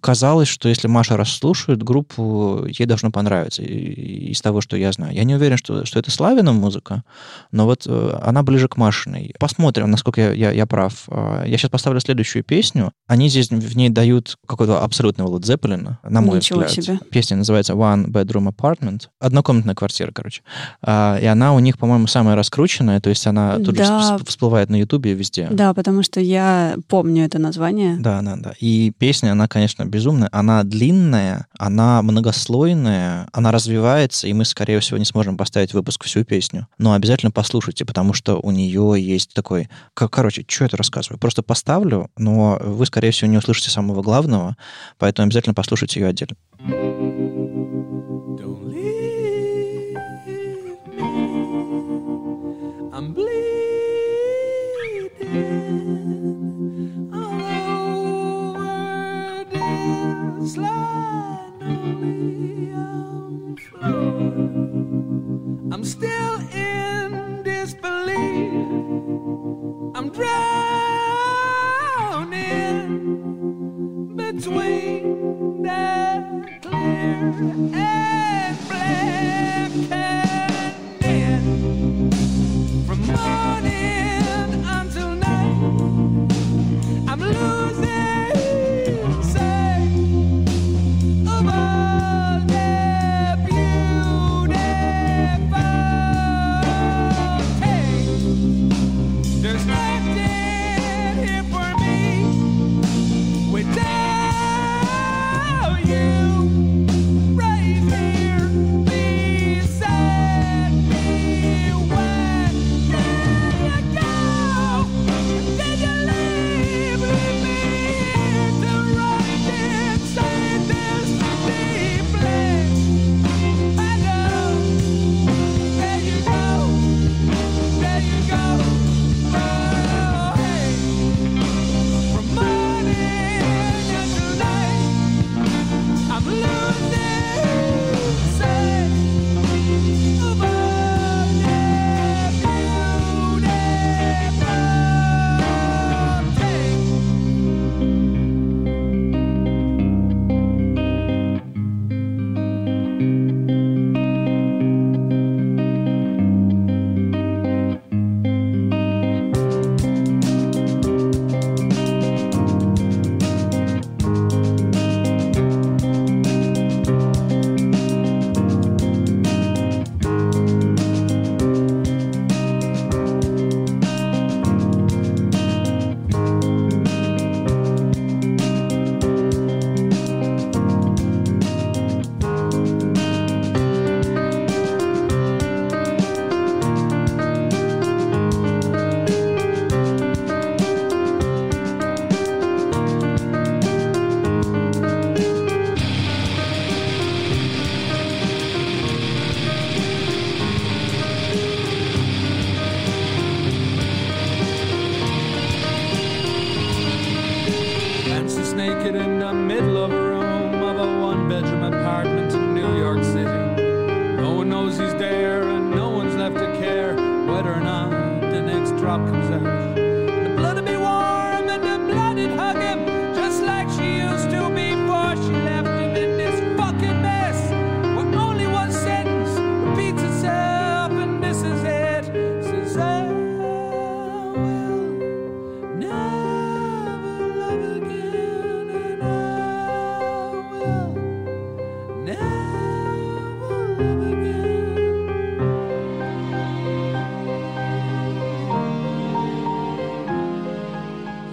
Казалось, 0.00 0.48
что 0.48 0.68
если 0.68 0.86
Маша 0.86 1.16
расслушает 1.16 1.82
группу, 1.82 2.64
ей 2.66 2.86
должно 2.86 3.10
понравиться 3.10 3.62
из 3.62 4.40
того, 4.40 4.60
что 4.60 4.76
я 4.76 4.92
знаю. 4.92 5.12
Я 5.14 5.24
не 5.24 5.34
уверен, 5.34 5.56
что, 5.56 5.84
что 5.84 5.98
это 5.98 6.10
Славина 6.10 6.52
музыка, 6.52 7.02
но 7.50 7.64
вот 7.66 7.84
э, 7.86 8.18
она 8.22 8.42
ближе 8.44 8.68
к 8.68 8.76
Машиной. 8.76 9.34
Посмотрим, 9.40 9.90
насколько 9.90 10.20
я, 10.20 10.32
я, 10.32 10.50
я 10.52 10.66
прав. 10.66 11.04
Э, 11.08 11.42
я 11.46 11.58
сейчас 11.58 11.70
поставлю 11.70 11.98
следующую 12.00 12.44
песню. 12.44 12.92
Они 13.08 13.28
здесь 13.28 13.50
в 13.50 13.76
ней 13.76 13.88
дают 13.88 14.36
какого-то 14.46 14.82
абсолютного 14.82 15.36
Led 15.36 15.42
Zeppelin, 15.42 15.96
на 16.08 16.20
мой 16.20 16.36
Ничего 16.36 16.60
взгляд. 16.60 16.84
себе. 16.84 16.98
Песня 17.10 17.36
называется 17.38 17.72
One 17.72 18.06
Bedroom 18.06 18.54
Apartment. 18.54 19.08
Однокомнатная 19.18 19.74
квартира, 19.74 20.12
короче. 20.12 20.42
А, 20.80 21.18
и 21.20 21.26
она 21.26 21.54
у 21.54 21.58
них, 21.58 21.76
по-моему, 21.78 22.06
самая 22.06 22.36
раскрученная, 22.36 23.00
то 23.00 23.10
есть 23.10 23.26
она 23.26 23.56
тут 23.56 23.76
же 23.76 23.82
Да. 23.82 24.16
всп- 24.18 24.28
всплывает 24.28 24.70
на 24.70 24.76
Ютубе 24.76 25.10
и 25.12 25.14
везде. 25.14 25.48
Да, 25.50 25.74
потому 25.74 26.04
что 26.04 26.20
я 26.20 26.76
помню 26.88 27.24
это 27.24 27.38
название. 27.40 27.96
Да, 27.98 28.22
да, 28.22 28.36
да. 28.36 28.52
И 28.60 28.92
песня, 28.96 29.32
она, 29.32 29.48
конечно, 29.48 29.71
безумная. 29.78 30.28
Она 30.32 30.62
длинная, 30.64 31.46
она 31.58 32.02
многослойная, 32.02 33.28
она 33.32 33.52
развивается, 33.52 34.26
и 34.28 34.32
мы, 34.32 34.44
скорее 34.44 34.80
всего, 34.80 34.98
не 34.98 35.04
сможем 35.04 35.36
поставить 35.36 35.74
выпуск 35.74 36.04
всю 36.04 36.24
песню. 36.24 36.66
Но 36.78 36.92
обязательно 36.92 37.30
послушайте, 37.30 37.84
потому 37.84 38.12
что 38.12 38.38
у 38.40 38.50
нее 38.50 38.94
есть 38.98 39.34
такой... 39.34 39.68
Короче, 39.94 40.44
что 40.46 40.64
это 40.64 40.76
рассказываю? 40.76 41.18
Просто 41.18 41.42
поставлю, 41.42 42.10
но 42.16 42.58
вы, 42.62 42.86
скорее 42.86 43.10
всего, 43.10 43.30
не 43.30 43.38
услышите 43.38 43.70
самого 43.70 44.02
главного, 44.02 44.56
поэтому 44.98 45.26
обязательно 45.26 45.54
послушайте 45.54 46.00
ее 46.00 46.08
отдельно. 46.08 46.36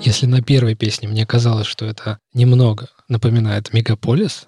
Если 0.09 0.25
на 0.25 0.41
первой 0.41 0.73
песне 0.73 1.07
мне 1.07 1.23
казалось, 1.23 1.67
что 1.67 1.85
это 1.85 2.17
немного 2.33 2.87
напоминает 3.09 3.71
мегаполис, 3.73 4.47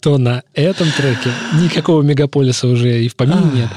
то 0.00 0.18
на 0.18 0.42
этом 0.54 0.90
треке 0.90 1.30
никакого 1.60 2.02
мегаполиса 2.02 2.66
уже 2.66 3.04
и 3.04 3.06
в 3.08 3.14
помине 3.14 3.48
нет. 3.54 3.70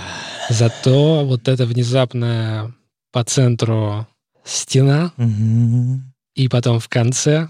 Зато 0.49 1.23
вот 1.23 1.47
эта 1.47 1.67
внезапная 1.67 2.73
по 3.11 3.23
центру 3.23 4.07
стена, 4.43 5.11
и 6.33 6.47
потом 6.47 6.79
в 6.79 6.89
конце 6.89 7.47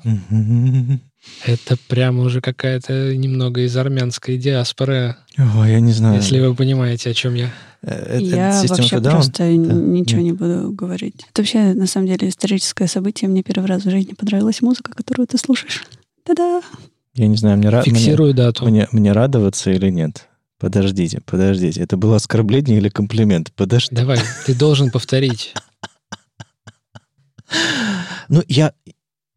это 1.45 1.77
прямо 1.87 2.23
уже 2.23 2.41
какая-то 2.41 3.15
немного 3.15 3.61
из 3.61 3.77
армянской 3.77 4.37
диаспоры, 4.37 5.15
Ой, 5.37 5.71
я 5.71 5.79
не 5.79 5.93
знаю. 5.93 6.17
если 6.17 6.41
вы 6.41 6.53
понимаете, 6.53 7.11
о 7.11 7.13
чем 7.13 7.35
я. 7.35 7.53
Э, 7.87 8.17
это 8.17 8.23
Я 8.25 8.63
вообще 8.67 8.95
Down? 8.97 9.11
просто 9.11 9.43
н- 9.43 9.93
ничего 9.93 10.21
Нет. 10.21 10.25
не 10.25 10.37
буду 10.37 10.71
говорить. 10.71 11.25
Это 11.31 11.41
вообще, 11.41 11.73
на 11.73 11.85
самом 11.87 12.07
деле, 12.07 12.29
историческое 12.29 12.87
событие. 12.87 13.29
Мне 13.29 13.43
первый 13.43 13.67
раз 13.67 13.85
в 13.85 13.89
жизни 13.91 14.13
понравилась 14.13 14.61
музыка, 14.61 14.91
которую 14.93 15.27
ты 15.27 15.37
слушаешь. 15.37 15.85
Та-да! 16.23 16.61
Я 17.13 17.27
не 17.27 17.37
знаю, 17.37 17.57
мне, 17.57 17.67
ра- 17.69 17.83
мне, 17.85 17.93
Фиксирую 17.99 18.33
дату. 18.33 18.65
мне, 18.65 18.87
мне 18.91 19.11
радоваться 19.11 19.71
или 19.71 19.89
нет? 19.91 20.27
Подождите, 20.57 21.21
подождите. 21.25 21.81
Это 21.81 21.95
было 21.95 22.15
оскорбление 22.15 22.77
или 22.77 22.89
комплимент? 22.89 23.51
Подожди. 23.55 23.95
Давай, 23.95 24.19
ты 24.45 24.55
должен 24.55 24.89
повторить. 24.89 25.53
Ну, 28.29 28.41
я, 28.47 28.73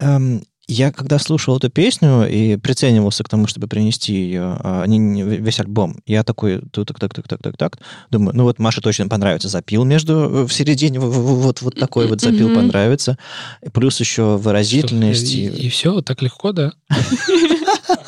эм, 0.00 0.42
я 0.68 0.92
когда 0.92 1.18
слушал 1.18 1.56
эту 1.56 1.70
песню 1.70 2.28
и 2.28 2.56
приценивался 2.56 3.24
к 3.24 3.28
тому, 3.28 3.46
чтобы 3.46 3.66
принести 3.68 4.12
ее, 4.12 4.58
а, 4.60 4.84
не, 4.86 4.98
не 4.98 5.22
весь 5.22 5.58
альбом, 5.60 5.96
я 6.06 6.22
такой, 6.22 6.60
так, 6.72 6.98
так, 6.98 7.14
так, 7.14 7.26
так, 7.26 7.42
так, 7.42 7.56
так, 7.56 7.78
думаю, 8.10 8.36
ну 8.36 8.44
вот 8.44 8.58
Маше 8.58 8.82
точно 8.82 9.08
понравится 9.08 9.48
запил 9.48 9.84
между, 9.84 10.12
э, 10.12 10.46
в 10.46 10.52
середине, 10.52 11.00
вот, 11.00 11.62
вот 11.62 11.74
такой 11.78 12.06
вот 12.06 12.20
запил 12.20 12.54
понравится, 12.54 13.16
И 13.64 13.70
плюс 13.70 13.98
еще 13.98 14.36
выразительность. 14.36 15.34
И, 15.34 15.46
и- 15.46 15.68
все, 15.70 16.02
так 16.02 16.20
легко, 16.20 16.52
да? 16.52 16.72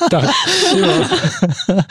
Так, 0.09 0.29
все. 0.47 1.05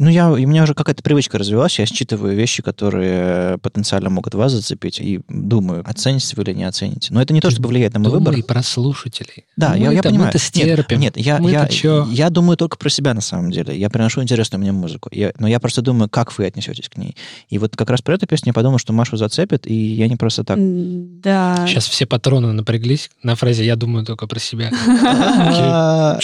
Ну, 0.00 0.08
я, 0.08 0.30
у 0.30 0.36
меня 0.36 0.62
уже 0.62 0.74
какая-то 0.74 1.02
привычка 1.02 1.38
развилась, 1.38 1.76
я 1.80 1.84
считываю 1.86 2.36
вещи, 2.36 2.62
которые 2.62 3.58
потенциально 3.58 4.08
могут 4.08 4.34
вас 4.34 4.52
зацепить, 4.52 5.00
и 5.00 5.20
думаю, 5.28 5.82
оцените 5.84 6.34
вы 6.36 6.44
или 6.44 6.52
не 6.52 6.62
оцените. 6.64 7.12
Но 7.12 7.20
это 7.20 7.34
не 7.34 7.40
то, 7.40 7.50
чтобы 7.50 7.68
влияет 7.68 7.94
на 7.94 7.98
мой 8.00 8.12
выбор. 8.12 8.32
Думай 8.32 8.44
про 8.44 8.62
слушателей. 8.62 9.46
Да, 9.56 9.74
я, 9.74 9.90
я 9.90 10.00
понимаю. 10.00 10.26
Мы-то 10.26 10.38
стерпим. 10.38 11.00
Нет, 11.00 11.16
нет 11.16 11.26
я, 11.26 11.38
я, 11.38 11.66
чё? 11.66 12.06
я 12.12 12.30
думаю 12.30 12.56
только 12.56 12.76
про 12.78 12.88
себя 12.90 13.12
на 13.12 13.20
самом 13.20 13.50
деле. 13.50 13.76
Я 13.76 13.90
приношу 13.90 14.22
интересную 14.22 14.60
мне 14.60 14.70
музыку. 14.70 15.08
Я- 15.12 15.32
но 15.40 15.48
я 15.48 15.58
просто 15.58 15.82
думаю, 15.82 16.08
как 16.08 16.36
вы 16.38 16.46
отнесетесь 16.46 16.88
к 16.88 16.96
ней. 16.96 17.16
И 17.48 17.58
вот 17.58 17.76
как 17.76 17.90
раз 17.90 18.00
про 18.00 18.14
эту 18.14 18.28
песню 18.28 18.50
я 18.50 18.54
подумал, 18.54 18.78
что 18.78 18.92
Машу 18.92 19.16
зацепит, 19.16 19.66
и 19.66 19.74
я 19.74 20.06
не 20.06 20.14
просто 20.16 20.44
так. 20.44 20.58
Да. 20.60 21.66
Сейчас 21.66 21.88
все 21.88 22.06
патроны 22.06 22.52
напряглись 22.52 23.10
на 23.24 23.34
фразе 23.34 23.64
«я 23.64 23.74
думаю 23.74 24.04
только 24.06 24.28
про 24.28 24.38
себя». 24.38 24.70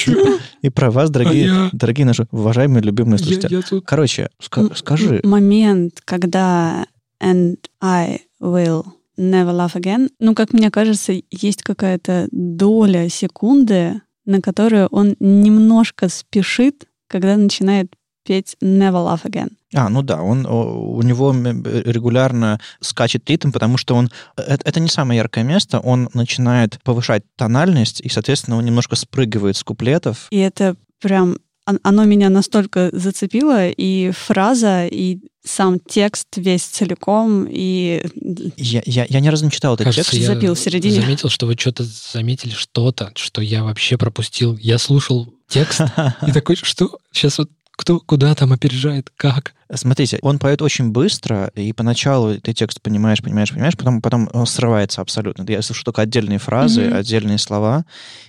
И 0.64 0.70
про 0.70 0.90
вас, 0.90 1.11
дорогие, 1.11 1.44
А 1.44 1.64
я? 1.64 1.70
дорогие 1.74 2.07
наши 2.07 2.27
уважаемые, 2.31 2.83
любимые 2.83 3.18
Я, 3.18 3.24
слушатели. 3.24 3.55
я 3.57 3.61
тут... 3.61 3.85
Короче, 3.85 4.31
ска- 4.42 4.74
скажи, 4.74 5.20
Момент, 5.22 6.00
когда 6.07 6.87
and 7.22 7.59
I 7.83 8.20
will 8.40 8.87
never 9.18 9.53
love 9.53 9.74
again, 9.74 10.09
ну, 10.18 10.35
как 10.35 10.55
мне 10.55 10.70
кажется, 10.70 11.12
есть 11.31 11.62
какая-то 11.62 12.29
доля 12.33 13.11
секунды, 13.11 14.00
на 14.24 14.40
которую 14.40 14.87
он 14.87 15.16
немножко 15.20 16.09
спешит, 16.09 16.87
когда 17.09 17.37
начинает 17.37 17.92
петь 18.24 18.57
never 18.62 19.05
love 19.07 19.24
again. 19.24 19.50
А, 19.74 19.88
ну 19.88 20.02
да, 20.02 20.22
он, 20.22 20.46
у 20.46 21.02
него 21.02 21.32
регулярно 21.32 22.60
скачет 22.80 23.28
ритм, 23.28 23.50
потому 23.50 23.76
что 23.76 23.94
он... 23.94 24.10
Это, 24.37 24.60
это 24.68 24.80
не 24.80 24.88
самое 24.88 25.18
яркое 25.18 25.44
место, 25.44 25.80
он 25.80 26.08
начинает 26.14 26.78
повышать 26.82 27.22
тональность, 27.37 28.00
и, 28.00 28.08
соответственно, 28.08 28.56
он 28.58 28.64
немножко 28.64 28.96
спрыгивает 28.96 29.56
с 29.56 29.64
куплетов. 29.64 30.26
И 30.30 30.38
это 30.38 30.76
прям... 31.00 31.38
он- 31.66 31.80
Оно 31.82 32.04
меня 32.04 32.30
настолько 32.30 32.90
зацепило, 32.92 33.68
и 33.68 34.10
фраза, 34.12 34.87
и 34.87 35.18
сам 35.46 35.78
текст 35.78 36.28
весь 36.37 36.62
целиком, 36.64 37.46
и 37.50 38.02
Я, 38.56 38.82
я, 38.87 39.06
я 39.08 39.20
ни 39.20 39.28
разу 39.28 39.44
не 39.44 39.50
читал 39.50 39.74
этот 39.74 39.84
Кажется, 39.87 40.12
текст. 40.12 40.26
я 40.28 40.34
запил 40.34 40.54
в 40.54 40.58
середине. 40.58 41.00
заметил, 41.00 41.28
что 41.28 41.46
вы 41.46 41.54
что-то 41.58 41.84
заметили, 41.84 42.52
что-то, 42.52 43.12
что 43.16 43.42
я 43.42 43.62
вообще 43.64 43.98
пропустил. 43.98 44.56
Я 44.56 44.78
слушал 44.78 45.34
текст 45.48 45.80
и 46.26 46.32
такой, 46.32 46.56
что 46.56 46.98
сейчас 47.12 47.37
вот 47.38 47.50
кто 47.76 47.98
куда 48.00 48.34
там 48.34 48.52
опережает, 48.52 49.10
как? 49.16 49.54
Смотрите, 49.74 50.18
он 50.22 50.38
поет 50.38 50.62
очень 50.62 50.90
быстро, 50.90 51.50
и 51.54 51.72
поначалу 51.72 52.38
ты 52.38 52.52
текст 52.52 52.80
понимаешь, 52.80 53.20
понимаешь, 53.22 53.50
понимаешь, 53.50 53.76
потом, 53.76 54.00
потом 54.00 54.28
он 54.32 54.46
срывается 54.46 55.00
абсолютно. 55.00 55.44
Я 55.50 55.62
слышу 55.62 55.84
только 55.84 56.02
отдельные 56.02 56.38
фразы, 56.38 56.87
Мгм. 56.87 56.96
отдельные 56.96 57.38
слова. 57.38 57.84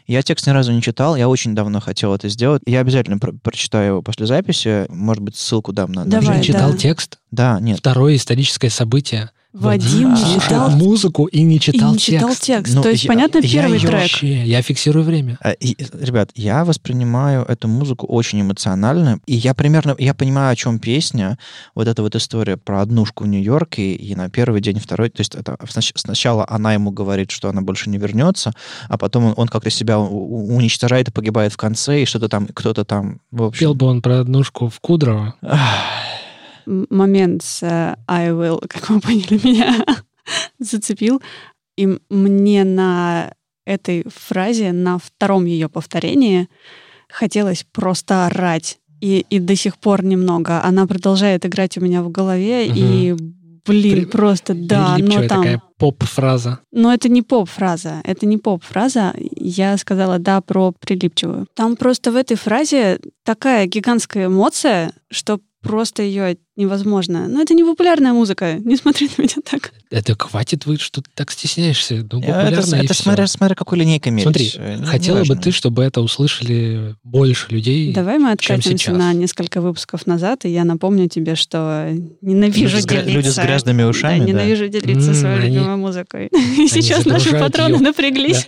Я 0.07 0.23
текст 0.23 0.47
ни 0.47 0.51
разу 0.51 0.71
не 0.71 0.81
читал, 0.81 1.15
я 1.15 1.29
очень 1.29 1.53
давно 1.53 1.79
хотел 1.81 2.13
это 2.15 2.29
сделать. 2.29 2.63
Я 2.65 2.79
обязательно 2.79 3.19
про- 3.19 3.33
прочитаю 3.33 3.87
его 3.87 4.01
после 4.01 4.25
записи, 4.25 4.85
может 4.89 5.21
быть, 5.21 5.35
ссылку 5.35 5.73
дам 5.73 5.91
на... 5.91 6.05
Давай, 6.05 6.19
Уже 6.19 6.27
Женю. 6.27 6.37
да. 6.39 6.43
читал 6.43 6.73
текст? 6.73 7.19
Да, 7.31 7.59
нет. 7.59 7.77
Второе 7.79 8.15
историческое 8.15 8.69
событие. 8.69 9.29
Вадим 9.55 10.13
не 10.13 10.39
читал 10.41 10.69
музыку 10.71 11.25
и 11.25 11.41
не 11.43 11.55
и 11.55 11.59
читал 11.59 11.93
не 11.93 11.97
читал 11.99 12.29
текст. 12.29 12.43
текст. 12.43 12.75
Ну, 12.75 12.83
То 12.83 12.89
есть, 12.89 13.05
я- 13.05 13.07
понятно, 13.07 13.37
я 13.39 13.61
первый 13.61 13.77
её 13.79 13.87
трек. 13.87 14.01
Вообще, 14.01 14.43
я 14.43 14.61
фиксирую 14.61 15.05
время. 15.05 15.37
А, 15.41 15.51
и, 15.51 15.75
ребят, 15.99 16.31
я 16.35 16.65
воспринимаю 16.65 17.43
эту 17.45 17.67
музыку 17.67 18.05
очень 18.07 18.41
эмоционально, 18.41 19.19
и 19.25 19.35
я 19.35 19.53
примерно, 19.53 19.95
я 19.97 20.13
понимаю, 20.13 20.51
о 20.51 20.55
чем 20.55 20.79
песня, 20.79 21.37
вот 21.73 21.87
эта 21.87 22.01
вот 22.01 22.15
история 22.15 22.57
про 22.57 22.81
однушку 22.81 23.23
в 23.23 23.27
Нью-Йорке, 23.27 23.93
и 23.93 24.15
на 24.15 24.29
первый 24.29 24.61
день, 24.61 24.79
второй, 24.79 25.09
то 25.09 25.21
есть 25.21 25.35
это 25.35 25.55
снач- 25.67 25.93
сначала 25.95 26.45
она 26.49 26.73
ему 26.73 26.91
говорит, 26.91 27.31
что 27.31 27.49
она 27.49 27.61
больше 27.61 27.89
не 27.89 27.97
вернется, 27.97 28.53
а 28.89 28.97
потом 28.97 29.25
он, 29.25 29.33
он 29.37 29.47
как-то 29.47 29.69
себя 29.69 29.99
уничтожает 29.99 31.07
и 31.07 31.11
погибает 31.11 31.53
в 31.53 31.57
конце, 31.57 32.01
и 32.01 32.05
что-то 32.05 32.27
там, 32.29 32.47
кто-то 32.53 32.83
там, 32.83 33.19
в 33.31 33.43
общем... 33.43 33.59
Пел 33.59 33.73
бы 33.73 33.85
он 33.87 34.01
про 34.01 34.19
однушку 34.19 34.67
в 34.69 34.79
Кудрово. 34.81 35.35
Момент 36.65 37.43
с 37.43 37.63
э, 37.63 37.95
I 38.07 38.29
will, 38.29 38.65
как 38.67 38.89
вы 38.89 38.99
поняли, 38.99 39.39
меня 39.43 39.85
зацепил. 40.59 41.21
И 41.77 41.99
мне 42.09 42.63
на 42.63 43.33
этой 43.65 44.05
фразе, 44.07 44.71
на 44.71 44.97
втором 44.97 45.45
ее 45.45 45.69
повторении, 45.69 46.47
хотелось 47.09 47.65
просто 47.71 48.27
орать. 48.27 48.79
И, 49.01 49.25
и 49.29 49.39
до 49.39 49.55
сих 49.55 49.77
пор 49.77 50.03
немного. 50.03 50.63
Она 50.63 50.87
продолжает 50.87 51.45
играть 51.45 51.77
у 51.77 51.81
меня 51.81 52.01
в 52.01 52.09
голове, 52.09 52.67
и, 52.67 53.13
блин, 53.65 53.95
При- 53.97 54.05
просто, 54.05 54.53
да, 54.53 54.97
но 54.97 55.27
там... 55.27 55.27
такая 55.27 55.61
поп-фраза. 55.77 56.59
Но 56.71 56.93
это 56.93 57.09
не 57.09 57.21
поп-фраза. 57.21 58.01
Это 58.03 58.25
не 58.25 58.37
поп-фраза. 58.37 59.13
Я 59.35 59.77
сказала 59.77 60.17
«да» 60.17 60.41
про 60.41 60.71
прилипчивую. 60.71 61.47
Там 61.53 61.75
просто 61.75 62.11
в 62.11 62.15
этой 62.15 62.37
фразе 62.37 62.99
такая 63.23 63.67
гигантская 63.67 64.27
эмоция, 64.27 64.93
что 65.11 65.39
просто 65.61 66.03
ее 66.03 66.37
невозможно. 66.55 67.27
Но 67.27 67.41
это 67.41 67.53
не 67.53 67.63
популярная 67.63 68.13
музыка. 68.13 68.55
Не 68.65 68.75
смотри 68.77 69.09
на 69.17 69.21
меня 69.23 69.35
так. 69.49 69.71
Это 69.91 70.15
хватит 70.17 70.65
вы, 70.65 70.77
что 70.77 71.01
ты 71.01 71.09
так 71.13 71.31
стесняешься. 71.31 71.95
Ну, 71.95 72.19
Это, 72.19 72.27
популярно 72.33 72.75
это 72.75 72.93
всё. 72.93 73.03
смотря, 73.03 73.27
смотря 73.27 73.55
какой 73.55 73.77
линейкой 73.79 74.11
мерить. 74.11 74.23
Смотри, 74.23 74.51
не 74.79 74.85
хотела 74.85 75.15
бы 75.17 75.19
важно. 75.29 75.37
ты, 75.43 75.51
чтобы 75.51 75.83
это 75.83 76.01
услышали 76.01 76.95
больше 77.03 77.47
людей. 77.49 77.93
Давай 77.93 78.17
мы 78.19 78.31
откатимся 78.31 78.91
на 78.91 79.13
несколько 79.13 79.61
выпусков 79.61 80.05
назад, 80.07 80.45
и 80.45 80.49
я 80.49 80.63
напомню 80.63 81.07
тебе, 81.07 81.35
что 81.35 81.93
ненавижу 82.21 82.77
Люди 82.77 82.81
с 82.81 82.85
делиться. 82.85 83.09
люди 83.11 83.27
с 83.29 83.37
грязными 83.37 83.83
ушами, 83.83 84.19
Да, 84.19 84.25
да. 84.25 84.31
ненавижу 84.31 84.67
делиться 84.67 85.09
М, 85.09 85.15
своей 85.15 85.39
они- 85.41 85.55
любимой 85.57 85.77
музыкой. 85.77 86.27
И 86.57 86.67
сейчас 86.67 87.05
наши 87.05 87.31
патроны 87.31 87.75
её. 87.75 87.79
напряглись. 87.83 88.47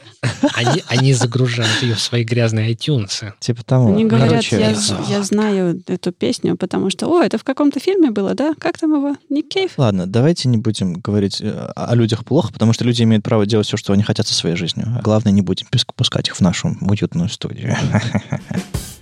Они, 0.54 0.84
они 0.88 1.14
загружают 1.14 1.82
ее 1.82 1.96
в 1.96 2.00
свои 2.02 2.24
грязные 2.24 2.74
iTunes. 2.74 3.32
Типа 3.40 3.64
того. 3.64 3.94
Они 3.94 4.06
говорят, 4.06 4.30
Короче, 4.30 4.60
я, 4.60 4.76
я 5.10 5.24
знаю 5.24 5.82
эту 5.88 6.12
песню, 6.12 6.56
потому 6.58 6.90
что, 6.90 7.08
о, 7.08 7.22
это 7.24 7.38
в 7.38 7.44
каком-то 7.44 7.80
фильме 7.80 7.97
было, 8.12 8.34
да? 8.34 8.54
Как 8.58 8.78
там 8.78 8.94
его? 8.94 9.16
Ник 9.30 9.50
Кейв? 9.50 9.72
Ладно, 9.78 10.08
давайте 10.08 10.48
не 10.48 10.58
будем 10.58 10.94
говорить 10.94 11.42
э, 11.42 11.72
о 11.76 11.96
людях 11.96 12.26
плохо, 12.26 12.52
потому 12.54 12.74
что 12.74 12.86
люди 12.86 13.04
имеют 13.04 13.24
право 13.24 13.46
делать 13.46 13.68
все, 13.68 13.78
что 13.78 13.94
они 13.94 14.04
хотят 14.04 14.28
со 14.28 14.34
своей 14.34 14.56
жизнью. 14.56 14.88
Главное, 15.04 15.32
не 15.32 15.42
будем 15.42 15.68
пуск- 15.72 15.94
пускать 15.96 16.28
их 16.28 16.38
в 16.38 16.42
нашу 16.42 16.76
уютную 16.82 17.30
студию. 17.30 17.76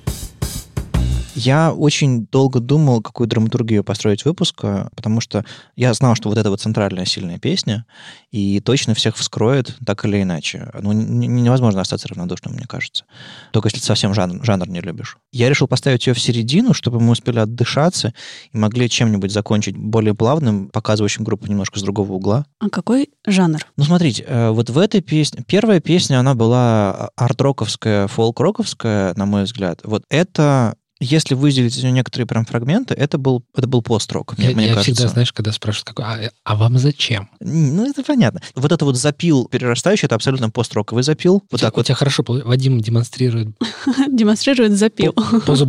Я 1.35 1.73
очень 1.73 2.27
долго 2.27 2.59
думал, 2.59 3.01
какую 3.01 3.27
драматургию 3.27 3.83
построить 3.83 4.25
выпуска, 4.25 4.89
потому 4.95 5.19
что 5.19 5.43
я 5.75 5.93
знал, 5.93 6.15
что 6.15 6.29
вот 6.29 6.37
это 6.37 6.49
вот 6.49 6.61
центральная 6.61 7.05
сильная 7.05 7.39
песня, 7.39 7.85
и 8.31 8.59
точно 8.61 8.93
всех 8.95 9.17
вскроет 9.17 9.77
так 9.85 10.05
или 10.05 10.21
иначе. 10.21 10.71
Ну, 10.81 10.93
невозможно 10.93 11.81
остаться 11.81 12.07
равнодушным, 12.07 12.55
мне 12.55 12.65
кажется. 12.65 13.05
Только 13.51 13.67
если 13.67 13.79
ты 13.79 13.85
совсем 13.85 14.13
жанр, 14.13 14.43
жанр 14.43 14.69
не 14.69 14.79
любишь. 14.79 15.17
Я 15.31 15.49
решил 15.49 15.67
поставить 15.67 16.07
ее 16.07 16.13
в 16.13 16.19
середину, 16.19 16.73
чтобы 16.73 16.99
мы 16.99 17.11
успели 17.11 17.39
отдышаться 17.39 18.13
и 18.51 18.57
могли 18.57 18.89
чем-нибудь 18.89 19.31
закончить 19.31 19.75
более 19.77 20.13
плавным, 20.13 20.69
показывающим 20.69 21.23
группу 21.23 21.47
немножко 21.47 21.79
с 21.79 21.83
другого 21.83 22.13
угла. 22.13 22.45
А 22.59 22.69
какой 22.69 23.09
жанр? 23.27 23.59
Ну, 23.75 23.83
смотрите, 23.83 24.23
э, 24.27 24.49
вот 24.51 24.69
в 24.69 24.77
этой 24.77 25.01
песне... 25.01 25.43
Первая 25.45 25.81
песня, 25.81 26.19
она 26.19 26.33
была 26.33 27.09
арт-роковская, 27.17 28.07
фолк-роковская, 28.07 29.13
на 29.15 29.25
мой 29.25 29.43
взгляд. 29.43 29.81
Вот 29.83 30.03
это... 30.09 30.75
Если 31.01 31.35
выделить 31.35 31.75
из 31.77 31.83
нее 31.83 31.91
некоторые 31.91 32.25
прям 32.25 32.45
фрагменты, 32.45 32.93
это 32.93 33.17
был, 33.17 33.43
это 33.53 33.67
был 33.67 33.81
пост-рок, 33.81 34.37
мне, 34.37 34.49
Я, 34.51 34.55
мне 34.55 34.67
я 34.67 34.73
кажется. 34.75 34.93
всегда, 34.93 35.09
знаешь, 35.09 35.33
когда 35.33 35.51
спрашивают, 35.51 35.87
какой, 35.89 36.05
а, 36.05 36.31
а 36.45 36.55
вам 36.55 36.77
зачем? 36.77 37.29
Ну, 37.41 37.85
это 37.89 38.01
понятно. 38.03 38.41
Вот 38.55 38.71
это 38.71 38.85
вот 38.85 38.95
запил 38.95 39.45
перерастающий, 39.45 40.05
это 40.05 40.15
абсолютно 40.15 40.49
пост-роковый 40.49 41.03
запил. 41.03 41.35
у, 41.35 41.41
Вот 41.51 41.59
тебя, 41.59 41.67
так 41.67 41.73
у 41.73 41.77
вот. 41.79 41.85
тебя 41.87 41.95
хорошо, 41.95 42.23
Вадим 42.27 42.79
демонстрирует 42.79 43.49
Демонстрирует 44.07 44.71
запил. 44.77 45.13
позу 45.45 45.65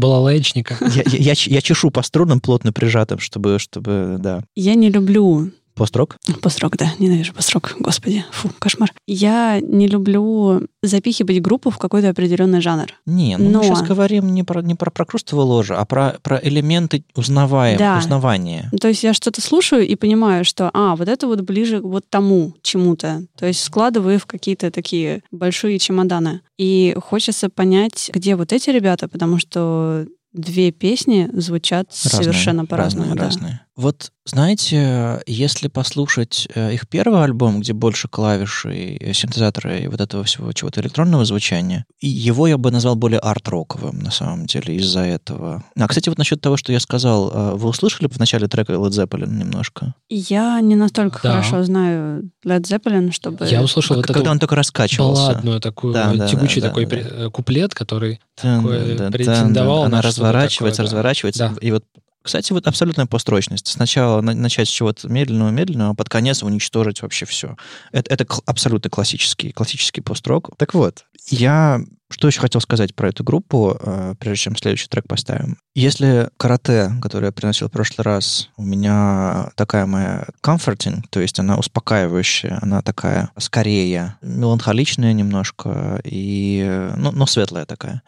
ч- 1.34 1.50
я 1.50 1.60
чешу 1.60 1.90
по 1.90 2.02
струнам 2.02 2.40
плотно 2.40 2.72
прижатым, 2.72 3.18
чтобы, 3.18 3.58
чтобы, 3.58 4.16
да. 4.20 4.44
Я 4.54 4.74
не 4.76 4.90
люблю 4.90 5.50
Пост-рок? 5.76 6.16
Построк, 6.40 6.76
да, 6.78 6.90
ненавижу 6.98 7.34
построк. 7.34 7.76
Господи, 7.78 8.24
фу, 8.32 8.50
кошмар. 8.58 8.92
Я 9.06 9.60
не 9.60 9.86
люблю 9.86 10.62
запихивать 10.82 11.40
группу 11.42 11.70
в 11.70 11.76
какой-то 11.76 12.08
определенный 12.08 12.62
жанр. 12.62 12.86
Не, 13.04 13.36
ну 13.36 13.50
Но- 13.50 13.58
мы 13.58 13.64
сейчас 13.64 13.82
говорим 13.82 14.32
не 14.32 14.42
про, 14.42 14.62
не 14.62 14.74
про 14.74 14.90
прокрустово 14.90 15.42
ложе, 15.42 15.74
а 15.76 15.84
про, 15.84 16.16
про 16.22 16.40
элементы 16.42 17.04
узнаваем, 17.14 17.76
Да. 17.78 17.98
узнавания. 17.98 18.70
То 18.80 18.88
есть 18.88 19.02
я 19.04 19.12
что-то 19.12 19.42
слушаю 19.42 19.86
и 19.86 19.94
понимаю, 19.96 20.44
что, 20.46 20.70
а, 20.72 20.96
вот 20.96 21.08
это 21.08 21.26
вот 21.26 21.42
ближе 21.42 21.80
вот 21.80 22.04
тому 22.08 22.54
чему-то. 22.62 23.26
То 23.36 23.44
есть 23.46 23.62
складываю 23.62 24.18
в 24.18 24.24
какие-то 24.26 24.70
такие 24.70 25.22
большие 25.30 25.78
чемоданы. 25.78 26.40
И 26.58 26.96
хочется 27.04 27.50
понять, 27.50 28.10
где 28.14 28.34
вот 28.34 28.52
эти 28.52 28.70
ребята, 28.70 29.08
потому 29.08 29.38
что 29.38 30.06
две 30.32 30.70
песни 30.70 31.28
звучат 31.34 31.88
Разные, 32.04 32.22
совершенно 32.24 32.64
по-разному. 32.66 33.14
разные, 33.14 33.18
да. 33.18 33.24
разные. 33.26 33.60
Вот, 33.76 34.10
знаете, 34.24 35.20
если 35.26 35.68
послушать 35.68 36.48
э, 36.54 36.72
их 36.72 36.88
первый 36.88 37.22
альбом, 37.22 37.60
где 37.60 37.74
больше 37.74 38.08
клавиш 38.08 38.64
и 38.64 38.96
э, 38.98 39.12
синтезатора 39.12 39.76
и 39.76 39.86
вот 39.88 40.00
этого 40.00 40.24
всего 40.24 40.50
чего-то 40.52 40.80
электронного 40.80 41.26
звучания, 41.26 41.84
его 42.00 42.46
я 42.46 42.56
бы 42.56 42.70
назвал 42.70 42.96
более 42.96 43.18
арт-роковым, 43.20 43.98
на 43.98 44.10
самом 44.10 44.46
деле, 44.46 44.76
из-за 44.76 45.00
этого. 45.00 45.62
А, 45.78 45.88
кстати, 45.88 46.08
вот 46.08 46.16
насчет 46.16 46.40
того, 46.40 46.56
что 46.56 46.72
я 46.72 46.80
сказал, 46.80 47.30
э, 47.30 47.54
вы 47.56 47.68
услышали 47.68 48.08
в 48.08 48.18
начале 48.18 48.48
трека 48.48 48.72
Led 48.72 48.90
Zeppelin 48.92 49.28
немножко? 49.30 49.94
Я 50.08 50.58
не 50.62 50.74
настолько 50.74 51.20
Да. 51.22 51.30
хорошо 51.32 51.62
знаю 51.62 52.30
Led 52.46 52.62
Zeppelin, 52.62 53.12
чтобы... 53.12 53.46
Я 53.46 53.62
услышал 53.62 53.96
вот 53.96 54.06
Когда 54.06 54.30
он 54.30 54.38
только 54.38 54.54
раскачивался. 54.56 55.22
балладную 55.22 55.60
такую, 55.60 55.92
Да, 55.92 56.14
да, 56.14 56.26
тягучий 56.28 56.62
да, 56.62 56.68
такой 56.68 56.86
да, 56.86 57.28
куплет, 57.28 57.74
который 57.74 58.20
Тын, 58.40 58.56
такое 58.62 58.96
да, 58.96 59.10
претендовал 59.10 59.80
на 59.82 59.86
Она 59.88 60.00
разворачивается, 60.02 60.78
такое, 60.78 60.90
да. 60.90 60.96
разворачивается. 60.96 61.52
Да. 61.54 61.66
И 61.66 61.70
вот, 61.72 61.84
кстати, 62.26 62.52
вот 62.52 62.66
абсолютная 62.66 63.06
построчность. 63.06 63.68
Сначала 63.68 64.20
на- 64.20 64.34
начать 64.34 64.68
с 64.68 64.72
чего-то 64.72 65.08
медленного, 65.08 65.50
медленного, 65.50 65.92
а 65.92 65.94
под 65.94 66.08
конец 66.08 66.42
уничтожить 66.42 67.00
вообще 67.00 67.24
все. 67.24 67.56
Это, 67.92 68.12
это 68.12 68.26
абсолютно 68.44 68.90
классический, 68.90 69.52
классический 69.52 70.00
пост-рок. 70.00 70.50
Так 70.58 70.74
вот, 70.74 71.04
я 71.28 71.80
что 72.08 72.28
еще 72.28 72.40
хотел 72.40 72.60
сказать 72.60 72.94
про 72.94 73.08
эту 73.08 73.24
группу, 73.24 73.76
э, 73.78 74.14
прежде 74.18 74.44
чем 74.44 74.56
следующий 74.56 74.86
трек 74.88 75.08
поставим. 75.08 75.58
Если 75.74 76.28
карате, 76.36 76.92
который 77.02 77.26
я 77.26 77.32
приносил 77.32 77.68
в 77.68 77.72
прошлый 77.72 78.04
раз, 78.04 78.48
у 78.56 78.62
меня 78.62 79.50
такая 79.56 79.86
моя 79.86 80.26
comforting, 80.42 81.02
то 81.10 81.20
есть 81.20 81.40
она 81.40 81.56
успокаивающая, 81.56 82.58
она 82.62 82.82
такая 82.82 83.30
скорее 83.38 84.16
меланхоличная 84.22 85.12
немножко, 85.12 86.00
и, 86.04 86.90
ну, 86.96 87.10
но 87.10 87.26
светлая 87.26 87.66
такая 87.66 88.02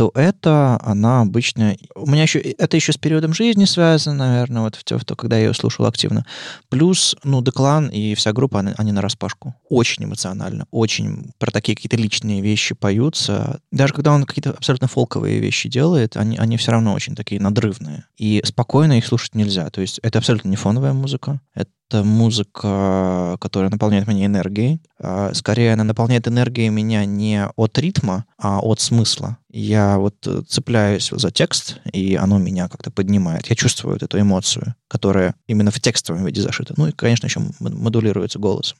то 0.00 0.10
это 0.14 0.80
она 0.82 1.20
обычно... 1.20 1.76
У 1.94 2.06
меня 2.06 2.22
еще... 2.22 2.38
Это 2.38 2.74
еще 2.74 2.90
с 2.90 2.96
периодом 2.96 3.34
жизни 3.34 3.66
связано, 3.66 4.16
наверное, 4.16 4.62
вот 4.62 4.76
в 4.76 4.82
то, 4.82 4.98
в 4.98 5.04
то, 5.04 5.14
когда 5.14 5.36
я 5.36 5.48
ее 5.48 5.52
слушал 5.52 5.84
активно. 5.84 6.24
Плюс, 6.70 7.14
ну, 7.22 7.42
Деклан 7.42 7.88
и 7.88 8.14
вся 8.14 8.32
группа, 8.32 8.60
они, 8.60 8.72
они 8.78 8.92
на 8.92 9.02
распашку. 9.02 9.54
Очень 9.68 10.04
эмоционально, 10.04 10.64
очень 10.70 11.32
про 11.38 11.50
такие 11.50 11.76
какие-то 11.76 11.98
личные 11.98 12.40
вещи 12.40 12.74
поются. 12.74 13.60
Даже 13.70 13.92
когда 13.92 14.12
он 14.12 14.24
какие-то 14.24 14.52
абсолютно 14.52 14.88
фолковые 14.88 15.38
вещи 15.38 15.68
делает, 15.68 16.16
они, 16.16 16.38
они 16.38 16.56
все 16.56 16.72
равно 16.72 16.94
очень 16.94 17.14
такие 17.14 17.38
надрывные. 17.38 18.04
И 18.16 18.40
спокойно 18.42 18.96
их 18.96 19.04
слушать 19.04 19.34
нельзя. 19.34 19.68
То 19.68 19.82
есть 19.82 19.98
это 20.02 20.18
абсолютно 20.20 20.48
не 20.48 20.56
фоновая 20.56 20.94
музыка. 20.94 21.42
Это 21.54 21.68
музыка, 21.92 23.36
которая 23.40 23.70
наполняет 23.70 24.06
меня 24.06 24.26
энергией. 24.26 24.80
А, 24.98 25.32
Скорее, 25.34 25.72
она 25.72 25.84
наполняет 25.84 26.28
энергией 26.28 26.68
меня 26.68 27.04
не 27.04 27.46
от 27.56 27.78
ритма, 27.78 28.24
а 28.38 28.60
от 28.60 28.80
смысла. 28.80 29.38
Я 29.50 29.98
вот 29.98 30.14
э, 30.26 30.42
цепляюсь 30.48 31.10
за 31.10 31.30
текст, 31.30 31.80
и 31.92 32.14
оно 32.14 32.38
меня 32.38 32.68
как-то 32.68 32.90
поднимает. 32.90 33.46
Я 33.48 33.56
чувствую 33.56 33.94
вот 33.94 34.02
эту 34.02 34.20
эмоцию, 34.20 34.74
которая 34.88 35.34
именно 35.46 35.70
в 35.70 35.80
текстовом 35.80 36.24
виде 36.24 36.40
зашита. 36.40 36.74
Ну 36.76 36.86
и, 36.88 36.92
конечно, 36.92 37.26
еще 37.26 37.40
модулируется 37.58 38.38
голосом. 38.38 38.78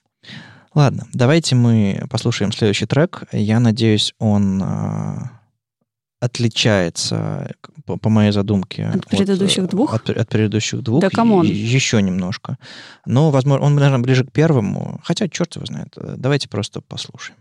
Ладно, 0.74 1.06
давайте 1.12 1.56
мы 1.56 2.04
послушаем 2.10 2.52
следующий 2.52 2.86
трек. 2.86 3.24
Я 3.32 3.58
надеюсь, 3.58 4.14
он 4.20 4.62
а, 4.62 5.30
отличается, 6.20 7.50
к- 7.60 7.69
по, 7.84 7.96
по 7.96 8.08
моей 8.08 8.32
задумке, 8.32 8.86
От 8.86 9.06
предыдущих 9.06 9.64
э, 9.64 9.68
двух? 9.68 9.94
От, 9.94 10.10
от 10.10 10.28
предыдущих 10.28 10.82
двух. 10.82 11.00
Да 11.00 11.10
come 11.10 11.31
on. 11.31 11.46
еще 11.46 12.02
немножко. 12.02 12.58
Но, 13.06 13.30
возможно, 13.30 13.66
он, 13.66 13.74
наверное, 13.74 14.00
ближе 14.00 14.24
к 14.24 14.32
первому. 14.32 15.00
Хотя, 15.04 15.28
черт 15.28 15.56
его 15.56 15.66
знает. 15.66 15.94
Э, 15.96 16.14
Давайте 16.16 16.48
просто 16.48 16.80
послушаем. 16.80 17.36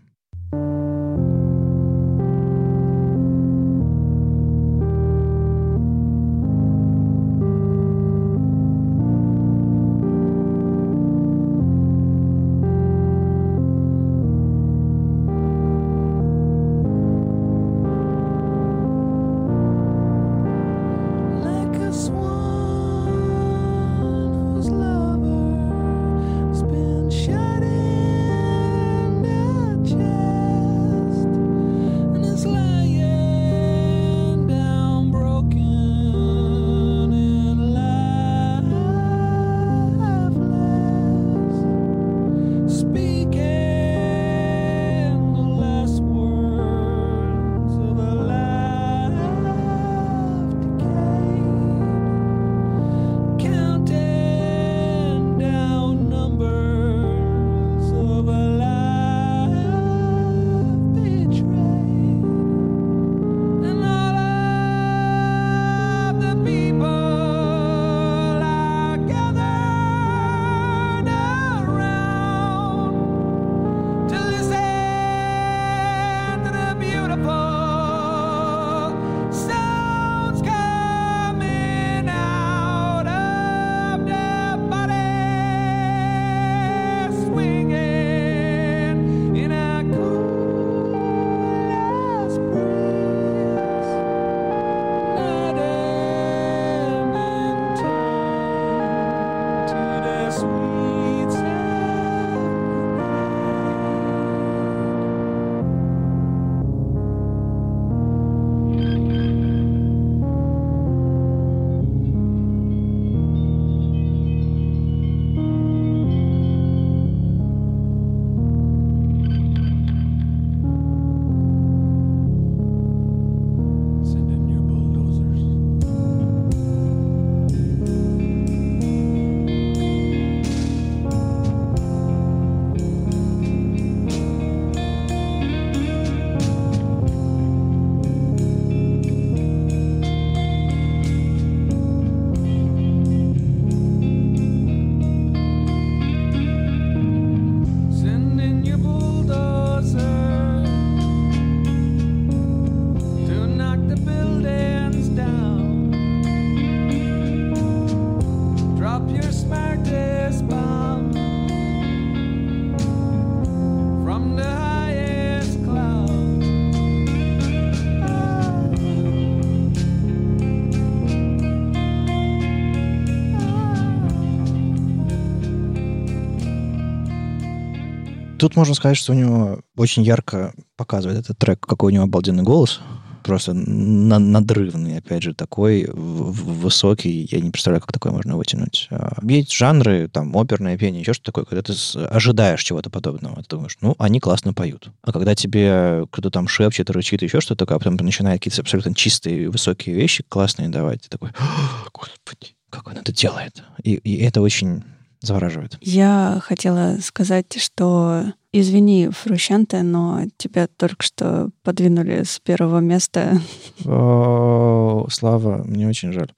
Тут 178.50 178.56
можно 178.56 178.74
сказать, 178.74 178.96
что 178.96 179.12
у 179.12 179.14
него 179.14 179.60
очень 179.76 180.02
ярко 180.02 180.52
показывает 180.76 181.20
этот 181.20 181.38
трек, 181.38 181.60
какой 181.60 181.92
у 181.92 181.94
него 181.94 182.04
обалденный 182.04 182.42
голос. 182.42 182.80
Просто 183.22 183.52
на- 183.54 184.18
надрывный, 184.18 184.98
опять 184.98 185.22
же, 185.22 185.34
такой 185.34 185.86
высокий. 185.92 187.28
Я 187.30 187.40
не 187.40 187.50
представляю, 187.50 187.80
как 187.80 187.92
такое 187.92 188.12
можно 188.12 188.36
вытянуть. 188.36 188.88
А, 188.90 189.18
Есть 189.22 189.52
жанры, 189.52 190.08
там, 190.08 190.36
оперное 190.36 190.76
пение, 190.76 191.02
еще 191.02 191.12
что 191.12 191.26
такое, 191.26 191.44
когда 191.44 191.62
ты 191.62 191.74
ожидаешь 192.08 192.62
чего-то 192.64 192.90
подобного. 192.90 193.36
Ты 193.42 193.50
думаешь, 193.50 193.76
ну, 193.82 193.94
они 193.98 194.18
классно 194.20 194.52
поют. 194.52 194.88
А 195.02 195.12
когда 195.12 195.34
тебе 195.36 196.06
кто-то 196.10 196.30
там 196.30 196.48
шепчет, 196.48 196.90
рычит, 196.90 197.22
еще 197.22 197.40
что-то 197.40 197.66
такое, 197.66 197.76
а 197.76 197.78
потом 197.78 197.94
начинает 198.04 198.40
какие-то 198.40 198.62
абсолютно 198.62 198.94
чистые, 198.94 199.48
высокие 199.48 199.94
вещи 199.94 200.24
классные 200.28 200.68
давать, 200.70 201.02
ты 201.02 201.08
такой, 201.08 201.30
«А, 201.38 201.84
господи, 201.92 202.56
как 202.70 202.88
он 202.88 202.96
это 202.96 203.12
делает? 203.12 203.62
И, 203.84 203.94
и 203.94 204.22
это 204.24 204.40
очень 204.40 204.82
завораживает. 205.20 205.76
Я 205.82 206.40
хотела 206.42 206.96
сказать, 207.02 207.60
что 207.60 208.32
извини, 208.52 209.08
Фрущанте, 209.10 209.82
но 209.82 210.22
тебя 210.36 210.66
только 210.66 211.02
что 211.02 211.50
подвинули 211.62 212.22
с 212.24 212.40
первого 212.40 212.80
места. 212.80 213.40
О, 213.84 215.06
Слава, 215.10 215.62
мне 215.64 215.88
очень 215.88 216.12
жаль. 216.12 216.30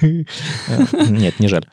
Э, 0.00 0.24
Нет, 1.08 1.40
не 1.40 1.48
жаль. 1.48 1.66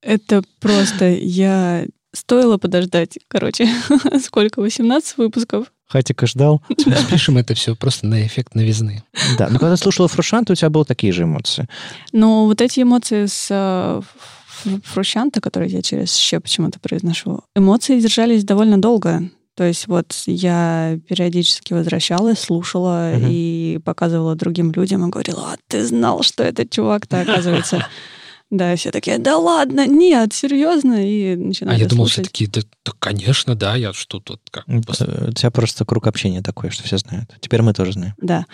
Это 0.00 0.42
просто 0.60 1.10
я... 1.10 1.86
Стоило 2.14 2.58
подождать, 2.58 3.18
короче, 3.26 3.66
сколько, 4.22 4.60
18 4.60 5.16
выпусков? 5.16 5.72
Хатика 5.88 6.26
ждал. 6.26 6.62
Спишем 7.06 7.38
это 7.38 7.54
все 7.54 7.74
просто 7.74 8.06
на 8.06 8.26
эффект 8.26 8.54
новизны. 8.54 9.02
Да, 9.38 9.48
но 9.48 9.58
когда 9.58 9.76
ты 9.76 9.82
слушала 9.82 10.08
Фрушанта, 10.08 10.52
у 10.52 10.56
тебя 10.56 10.68
были 10.68 10.84
такие 10.84 11.12
же 11.12 11.22
эмоции. 11.22 11.68
Но 12.12 12.44
вот 12.44 12.60
эти 12.60 12.80
эмоции 12.80 13.24
с 13.24 13.48
э, 13.50 14.02
Фрущанта, 14.84 15.40
которые 15.40 15.70
я 15.72 15.82
через 15.82 16.14
«щ» 16.16 16.40
почему-то 16.40 16.78
произношу, 16.80 17.42
эмоции 17.56 18.00
держались 18.00 18.44
довольно 18.44 18.80
долго. 18.80 19.22
То 19.54 19.64
есть 19.64 19.86
вот 19.86 20.14
я 20.26 20.98
периодически 21.08 21.74
возвращалась, 21.74 22.38
слушала 22.40 23.12
Мгм. 23.16 23.26
и 23.30 23.80
показывала 23.84 24.34
другим 24.34 24.72
людям 24.72 25.06
и 25.06 25.10
говорила, 25.10 25.52
а 25.52 25.56
ты 25.68 25.84
знал, 25.84 26.22
что 26.22 26.42
этот 26.42 26.70
чувак-то 26.70 27.20
оказывается... 27.22 27.86
Да, 28.50 28.74
и 28.74 28.76
все 28.76 28.90
такие, 28.90 29.16
да 29.18 29.38
ладно, 29.38 29.86
нет, 29.86 30.34
серьезно, 30.34 31.06
и 31.06 31.34
А 31.34 31.36
начинали 31.38 31.80
я 31.80 31.86
думал, 31.86 32.04
слушать. 32.06 32.26
все 32.26 32.30
такие, 32.30 32.50
да, 32.50 32.60
да, 32.84 32.92
конечно, 32.98 33.54
да, 33.54 33.76
я 33.76 33.94
что 33.94 34.20
тут 34.20 34.40
как 34.50 34.64
Э, 34.68 35.28
У 35.28 35.32
тебя 35.32 35.50
просто 35.50 35.86
круг 35.86 36.06
общения 36.06 36.42
такой, 36.42 36.68
что 36.70 36.82
все 36.82 36.98
знают. 36.98 37.34
Теперь 37.40 37.62
мы 37.62 37.72
тоже 37.72 37.92
знаем. 37.92 38.14
Да. 38.18 38.44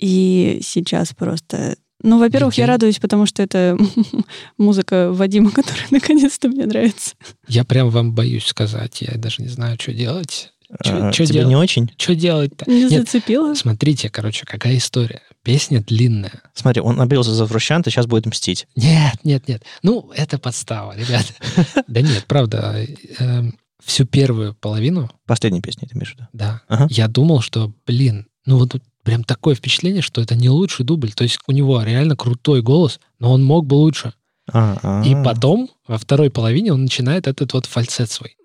И 0.00 0.60
сейчас 0.64 1.12
просто... 1.14 1.76
Ну, 2.02 2.18
во-первых, 2.18 2.54
я 2.54 2.64
Людей. 2.64 2.72
радуюсь, 2.74 2.98
потому 2.98 3.26
что 3.26 3.42
это 3.42 3.76
музыка 4.58 5.12
Вадима, 5.12 5.50
которая 5.50 5.86
наконец-то 5.90 6.48
мне 6.48 6.66
нравится. 6.66 7.14
Я 7.48 7.64
прям 7.64 7.90
вам 7.90 8.14
боюсь 8.14 8.46
сказать, 8.46 9.00
я 9.02 9.16
даже 9.16 9.42
не 9.42 9.48
знаю, 9.48 9.76
что 9.80 9.92
делать. 9.92 10.52
Чё- 10.84 11.06
А, 11.08 11.12
Тебе 11.12 11.26
делать? 11.26 11.48
не 11.48 11.56
очень? 11.56 11.90
Что 11.96 12.14
делать-то? 12.14 12.70
Не 12.70 12.82
Нет, 12.84 12.90
зацепила? 13.06 13.54
смотрите, 13.54 14.10
короче, 14.10 14.44
какая 14.44 14.76
история. 14.76 15.22
Песня 15.42 15.82
длинная. 15.82 16.42
Смотри, 16.52 16.82
он 16.82 16.96
набился 16.96 17.32
за 17.32 17.46
Фрушанта, 17.46 17.90
сейчас 17.90 18.06
будет 18.06 18.26
мстить. 18.26 18.66
Нет, 18.76 19.14
нет, 19.24 19.48
нет. 19.48 19.62
Ну, 19.82 20.10
это 20.14 20.38
подстава, 20.38 20.94
ребята. 20.96 21.32
Да 21.88 22.00
нет, 22.02 22.24
правда. 22.28 22.86
эм, 23.18 23.58
Всю 23.82 24.04
первую 24.04 24.54
половину, 24.54 25.08
Последняя 25.24 25.62
песня, 25.62 25.88
ты 25.88 25.94
имеешь 25.96 26.10
в 26.12 26.14
виду? 26.16 26.26
да, 26.32 26.60
Ага. 26.68 26.86
я 26.90 27.06
думал, 27.08 27.40
что, 27.40 27.72
блин, 27.86 28.26
ну 28.44 28.58
вот 28.58 28.72
тут 28.72 28.82
прям 29.08 29.24
такое 29.24 29.54
впечатление, 29.54 30.02
что 30.02 30.20
это 30.20 30.36
не 30.36 30.50
лучший 30.50 30.84
дубль. 30.84 31.12
То 31.12 31.24
есть 31.24 31.38
у 31.46 31.52
него 31.52 31.82
реально 31.82 32.14
крутой 32.14 32.60
голос, 32.60 33.00
но 33.18 33.32
он 33.32 33.42
мог 33.42 33.64
бы 33.64 33.74
лучше. 33.76 34.12
А, 34.52 34.76
а. 34.82 35.02
И 35.02 35.14
потом, 35.24 35.70
во 35.86 35.96
второй 35.96 36.30
половине, 36.30 36.74
он 36.74 36.82
начинает 36.82 37.26
этот 37.26 37.54
вот 37.54 37.64
фальцет 37.64 38.10
свой. 38.10 38.36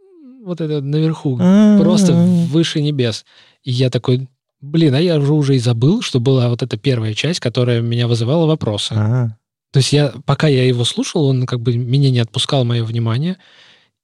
Вот 0.42 0.62
это 0.62 0.80
наверху, 0.80 1.38
А. 1.42 1.78
просто 1.82 2.14
выше 2.14 2.82
небес. 2.82 3.26
И 3.64 3.72
я 3.72 3.90
такой, 3.90 4.30
блин, 4.62 4.96
а 4.96 5.02
я 5.02 5.18
уже 5.18 5.34
уже 5.34 5.58
и 5.58 5.60
забыл, 5.60 6.02
что 6.02 6.22
была 6.22 6.48
вот 6.48 6.64
эта 6.64 6.78
первая 6.78 7.14
часть, 7.14 7.42
которая 7.42 7.82
меня 7.82 8.08
вызывала 8.08 8.46
вопросы. 8.46 8.94
А. 8.96 9.36
То 9.74 9.80
есть 9.80 9.92
я, 9.92 10.14
пока 10.26 10.48
я 10.48 10.66
его 10.66 10.86
слушал, 10.86 11.26
он 11.26 11.46
как 11.46 11.60
бы 11.60 11.76
меня 11.76 12.10
не 12.10 12.20
отпускал 12.20 12.64
мое 12.64 12.86
внимание. 12.86 13.36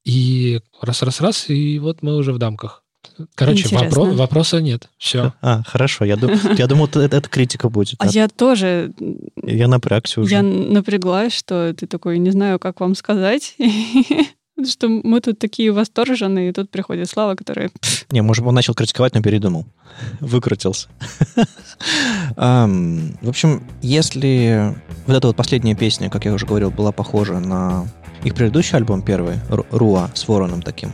И 0.04 0.60
раз-раз-раз, 0.82 1.50
и 1.50 1.80
вот 1.80 2.04
мы 2.04 2.18
уже 2.18 2.34
в 2.34 2.38
дамках. 2.38 2.84
Короче, 3.36 3.64
Интересно. 3.66 3.88
вопро- 3.88 4.16
вопроса 4.16 4.62
нет. 4.62 4.90
Все. 4.98 5.34
А, 5.42 5.64
хорошо. 5.66 6.06
Я, 6.06 6.16
дум- 6.16 6.38
я 6.58 6.68
думал, 6.68 6.86
это, 6.88 7.00
это 7.02 7.30
критика 7.30 7.70
будет. 7.70 7.96
А 8.00 8.08
я 8.08 8.28
тоже, 8.28 8.92
Я 9.44 9.68
напрягся 9.68 10.22
уже. 10.22 10.32
я 10.36 10.42
напряглась, 10.42 11.34
что 11.34 11.74
ты 11.74 11.88
такой, 11.88 12.20
не 12.20 12.32
знаю, 12.32 12.60
как 12.60 12.80
вам 12.80 12.96
сказать, 12.96 13.56
что 14.70 14.90
мы 14.90 15.22
тут 15.22 15.40
такие 15.40 15.72
восторженные, 15.72 16.50
и 16.50 16.54
тут 16.54 16.70
приходит 16.70 17.10
Слава, 17.10 17.36
которая... 17.36 17.72
Не, 18.12 18.22
может, 18.22 18.46
он 18.46 18.54
начал 18.56 18.74
критиковать, 18.74 19.14
но 19.16 19.22
передумал. 19.22 19.66
Выкрутился. 20.20 20.88
В 22.36 23.28
общем, 23.30 23.64
если 23.82 24.76
вот 25.08 25.16
эта 25.16 25.28
вот 25.28 25.36
последняя 25.36 25.76
песня, 25.76 26.10
как 26.10 26.26
я 26.26 26.34
уже 26.34 26.46
говорил, 26.46 26.72
была 26.72 26.92
похожа 26.92 27.40
на 27.40 27.88
их 28.24 28.36
предыдущий 28.36 28.76
альбом 28.78 29.02
первый, 29.02 29.36
Ру- 29.50 29.66
Руа, 29.72 30.10
с 30.14 30.28
вороном 30.28 30.62
таким, 30.62 30.92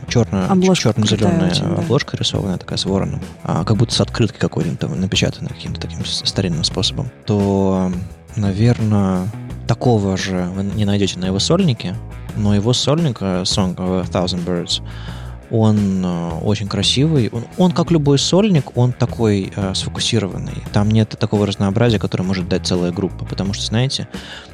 Обложка 0.48 0.92
черно-зеленая 0.92 1.54
да. 1.54 1.82
обложка 1.82 2.16
рисованная 2.16 2.58
такая 2.58 2.78
с 2.78 2.84
вороном, 2.84 3.20
а, 3.42 3.64
как 3.64 3.76
будто 3.76 3.94
с 3.94 4.00
открыткой 4.00 4.40
какой-то 4.40 4.76
там 4.76 5.00
напечатанной 5.00 5.50
каким-то 5.50 5.80
таким 5.80 6.04
старинным 6.04 6.64
способом, 6.64 7.10
то, 7.24 7.90
наверное, 8.36 9.28
такого 9.66 10.16
же 10.16 10.48
вы 10.54 10.64
не 10.64 10.84
найдете 10.84 11.18
на 11.18 11.26
его 11.26 11.38
сольнике, 11.38 11.94
но 12.36 12.54
его 12.54 12.72
сольник, 12.72 13.18
э, 13.20 13.42
Song 13.42 13.74
of 13.76 14.00
a 14.00 14.04
Thousand 14.04 14.44
Birds, 14.44 14.82
он 15.50 16.04
э, 16.04 16.28
очень 16.42 16.68
красивый. 16.68 17.28
Он, 17.32 17.44
он, 17.56 17.72
как 17.72 17.90
любой 17.90 18.18
сольник, 18.18 18.76
он 18.76 18.92
такой 18.92 19.52
э, 19.54 19.74
сфокусированный. 19.74 20.62
Там 20.72 20.90
нет 20.90 21.10
такого 21.18 21.46
разнообразия, 21.46 21.98
которое 21.98 22.24
может 22.24 22.48
дать 22.48 22.66
целая 22.66 22.92
группа. 22.92 23.24
Потому 23.24 23.52
что, 23.52 23.64
знаете, 23.64 24.08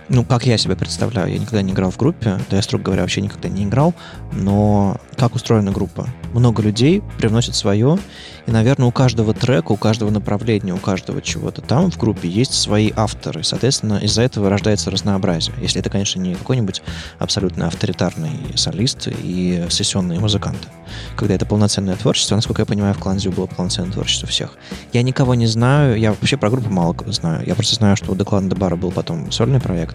ну, 0.09 0.25
как 0.25 0.47
я 0.47 0.59
себе 0.59 0.77
представляю, 0.77 1.33
я 1.33 1.39
никогда 1.39 1.63
не 1.63 1.73
играл 1.73 1.91
в 1.91 1.97
группе, 1.97 2.39
да 2.51 2.57
я, 2.57 2.63
строго 2.63 2.85
говоря, 2.85 3.03
вообще 3.03 3.21
никогда 3.21 3.49
не 3.49 3.65
играл, 3.65 3.95
но 4.33 4.97
как 5.17 5.35
устроена 5.35 5.73
группа? 5.73 6.09
Много 6.33 6.63
людей 6.63 7.03
привносят 7.19 7.55
свое, 7.55 7.99
и, 8.47 8.51
наверное, 8.51 8.89
у 8.89 8.93
каждого 8.93 9.35
трека, 9.35 9.73
у 9.73 9.77
каждого 9.77 10.11
направления, 10.11 10.75
у 10.75 10.79
каждого 10.79 11.23
чего-то 11.23 11.61
там 11.61 11.91
в 11.91 11.99
группе 11.99 12.29
есть 12.29 12.55
свои 12.55 12.91
авторы. 12.95 13.45
Соответственно, 13.45 13.99
из-за 13.99 14.23
этого 14.23 14.51
рождается 14.51 14.91
разнообразие. 14.91 15.55
Если 15.61 15.81
это, 15.81 15.91
конечно, 15.91 16.21
не 16.21 16.35
какой-нибудь 16.35 16.83
абсолютно 17.19 17.69
авторитарный 17.69 18.31
солист 18.57 19.09
и 19.23 19.65
сессионные 19.69 20.19
музыканты. 20.19 20.69
Когда 21.17 21.35
это 21.35 21.47
полноценное 21.47 21.97
творчество, 21.97 22.35
насколько 22.35 22.63
я 22.63 22.67
понимаю, 22.67 22.95
в 22.95 22.99
Кланзио 22.99 23.31
было 23.31 23.47
полноценное 23.47 23.93
творчество 23.93 24.29
всех. 24.29 24.57
Я 24.93 25.03
никого 25.03 25.35
не 25.35 25.47
знаю, 25.47 25.99
я 25.99 26.11
вообще 26.11 26.37
про 26.37 26.51
группу 26.51 26.71
мало 26.71 26.97
знаю. 27.07 27.47
Я 27.47 27.55
просто 27.55 27.77
знаю, 27.77 27.97
что 27.97 28.13
у 28.13 28.17
Деклана 28.17 28.51
Дебара 28.51 28.77
был 28.77 28.91
потом 28.91 29.31
сольный 29.31 29.61
проект. 29.61 29.92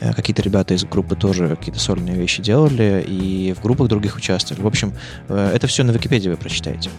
Э, 0.00 0.12
Какие-то 0.12 0.42
ребята 0.42 0.74
из 0.74 0.84
группы 0.84 1.16
тоже 1.16 1.48
какие-то 1.56 1.80
сольные 1.80 2.16
вещи 2.16 2.42
делали 2.42 3.04
и 3.06 3.54
в 3.58 3.62
группах 3.62 3.88
других 3.88 4.16
участвовали. 4.16 4.62
В 4.62 4.66
общем, 4.66 4.92
э, 5.28 5.52
это 5.54 5.66
все 5.66 5.82
на 5.84 5.90
Википедии 5.90 6.28
вы 6.28 6.36
прочитаете. 6.36 6.90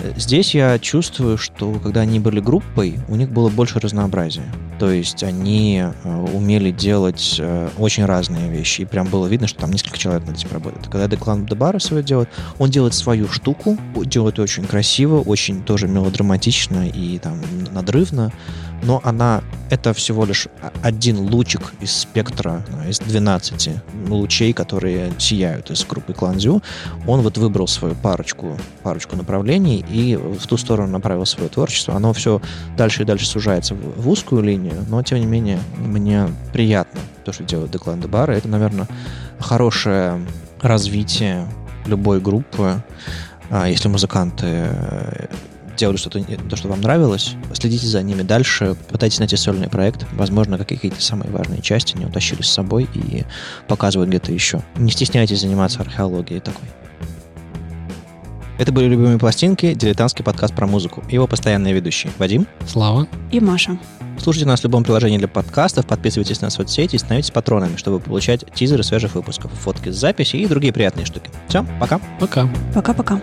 Э, 0.00 0.12
Здесь 0.16 0.54
я 0.54 0.78
чувствую, 0.78 1.38
что 1.38 1.72
когда 1.74 2.00
они 2.02 2.20
были 2.20 2.40
группой, 2.40 2.98
у 3.08 3.16
них 3.16 3.30
было 3.30 3.48
больше 3.48 3.80
разнообразия. 3.80 4.44
То 4.78 4.90
есть 4.90 5.22
они 5.22 5.84
умели 6.32 6.72
делать 6.72 7.40
очень 7.78 8.04
разные 8.04 8.50
вещи. 8.50 8.82
И 8.82 8.84
прям 8.84 9.06
было 9.06 9.28
видно, 9.28 9.46
что 9.46 9.60
там 9.60 9.70
несколько 9.70 9.96
человек 9.96 10.26
над 10.26 10.36
этим 10.36 10.48
работает. 10.52 10.88
Когда 10.88 11.06
Деклан 11.06 11.46
Дебара 11.46 11.78
свое 11.78 12.02
делает, 12.02 12.28
он 12.58 12.70
делает 12.70 12.92
свою 12.94 13.28
штуку, 13.28 13.78
делает 14.04 14.40
очень 14.40 14.64
красиво, 14.64 15.20
очень 15.20 15.62
тоже 15.62 15.86
мелодраматично 15.86 16.88
и 16.88 17.18
там 17.20 17.40
надрывно, 17.72 18.32
но 18.82 19.00
она 19.04 19.42
это 19.70 19.92
всего 19.94 20.24
лишь 20.24 20.48
один 20.82 21.18
лучик 21.18 21.72
из 21.80 21.92
спектра, 21.96 22.64
из 22.88 22.98
12 22.98 23.70
лучей, 24.08 24.52
которые 24.52 25.12
сияют 25.18 25.70
из 25.70 25.84
группы 25.84 26.12
Кланзю. 26.12 26.62
Он 27.06 27.22
вот 27.22 27.38
выбрал 27.38 27.66
свою 27.66 27.94
парочку, 27.94 28.56
парочку 28.82 29.16
направлений 29.16 29.84
и 29.88 30.16
в 30.16 30.46
ту 30.46 30.56
сторону 30.56 30.92
направил 30.92 31.26
свое 31.26 31.48
творчество. 31.48 31.94
Оно 31.94 32.12
все 32.12 32.40
дальше 32.76 33.02
и 33.02 33.04
дальше 33.04 33.26
сужается 33.26 33.74
в, 33.74 34.08
узкую 34.08 34.42
линию, 34.42 34.84
но 34.88 35.02
тем 35.02 35.18
не 35.18 35.26
менее 35.26 35.58
мне 35.76 36.28
приятно 36.52 37.00
то, 37.24 37.32
что 37.32 37.42
делает 37.42 37.70
Деклан 37.70 38.00
Дебара. 38.00 38.32
Это, 38.32 38.48
наверное, 38.48 38.86
хорошее 39.38 40.20
развитие 40.60 41.46
любой 41.86 42.20
группы, 42.20 42.82
а, 43.50 43.68
если 43.68 43.88
музыканты 43.88 44.46
э, 44.46 45.26
делали 45.76 45.96
что-то, 45.96 46.22
то, 46.48 46.56
что 46.56 46.68
вам 46.68 46.80
нравилось, 46.80 47.34
следите 47.52 47.86
за 47.86 48.02
ними 48.02 48.22
дальше, 48.22 48.76
пытайтесь 48.90 49.18
найти 49.18 49.36
сольный 49.36 49.68
проект. 49.68 50.06
Возможно, 50.12 50.58
какие-то 50.58 51.02
самые 51.02 51.30
важные 51.30 51.62
части 51.62 51.96
не 51.96 52.06
утащили 52.06 52.42
с 52.42 52.50
собой 52.50 52.88
и 52.94 53.24
показывают 53.68 54.08
где-то 54.08 54.32
еще. 54.32 54.62
Не 54.76 54.90
стесняйтесь 54.90 55.40
заниматься 55.40 55.80
археологией 55.80 56.40
такой. 56.40 56.68
Это 58.56 58.70
были 58.70 58.86
«Любимые 58.86 59.18
пластинки», 59.18 59.74
дилетантский 59.74 60.24
подкаст 60.24 60.54
про 60.54 60.68
музыку. 60.68 61.02
Его 61.10 61.26
постоянные 61.26 61.74
ведущие 61.74 62.12
Вадим. 62.18 62.46
Слава. 62.68 63.08
И 63.32 63.40
Маша. 63.40 63.76
Слушайте 64.16 64.46
нас 64.46 64.60
в 64.60 64.64
любом 64.64 64.84
приложении 64.84 65.18
для 65.18 65.26
подкастов, 65.26 65.86
подписывайтесь 65.86 66.40
на 66.40 66.50
соцсети 66.50 66.94
и 66.94 66.98
становитесь 66.98 67.32
патронами, 67.32 67.76
чтобы 67.76 67.98
получать 67.98 68.44
тизеры 68.54 68.84
свежих 68.84 69.16
выпусков, 69.16 69.50
фотки 69.52 69.90
с 69.90 69.96
записи 69.96 70.36
и 70.36 70.46
другие 70.46 70.72
приятные 70.72 71.04
штуки. 71.04 71.30
Все, 71.48 71.66
пока. 71.80 72.00
Пока. 72.20 72.48
Пока-пока. 72.72 73.20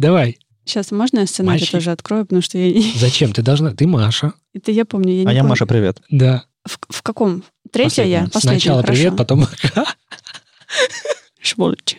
Давай. 0.00 0.38
Сейчас 0.64 0.92
можно 0.92 1.20
я 1.20 1.26
сценарий 1.26 1.58
Мальчик. 1.60 1.72
тоже 1.72 1.90
открою, 1.90 2.24
потому 2.24 2.40
что 2.40 2.56
я... 2.56 2.72
не- 2.72 2.92
Зачем? 2.96 3.32
Ты 3.34 3.42
должна... 3.42 3.74
Ты 3.74 3.86
Маша. 3.86 4.32
Это 4.54 4.72
я 4.72 4.86
помню, 4.86 5.12
я 5.12 5.24
не 5.24 5.26
А 5.28 5.32
я 5.32 5.40
помню. 5.40 5.50
Маша, 5.50 5.66
привет. 5.66 6.00
Да. 6.10 6.44
В, 6.64 6.78
в 6.88 7.02
каком? 7.02 7.44
Третья 7.70 8.04
я? 8.04 8.20
Последняя. 8.24 8.30
Последняя, 8.32 8.60
Сначала 8.60 8.80
хорошо. 8.82 8.98
привет, 8.98 9.16
потом. 9.18 9.46
Шволочь. 11.42 11.98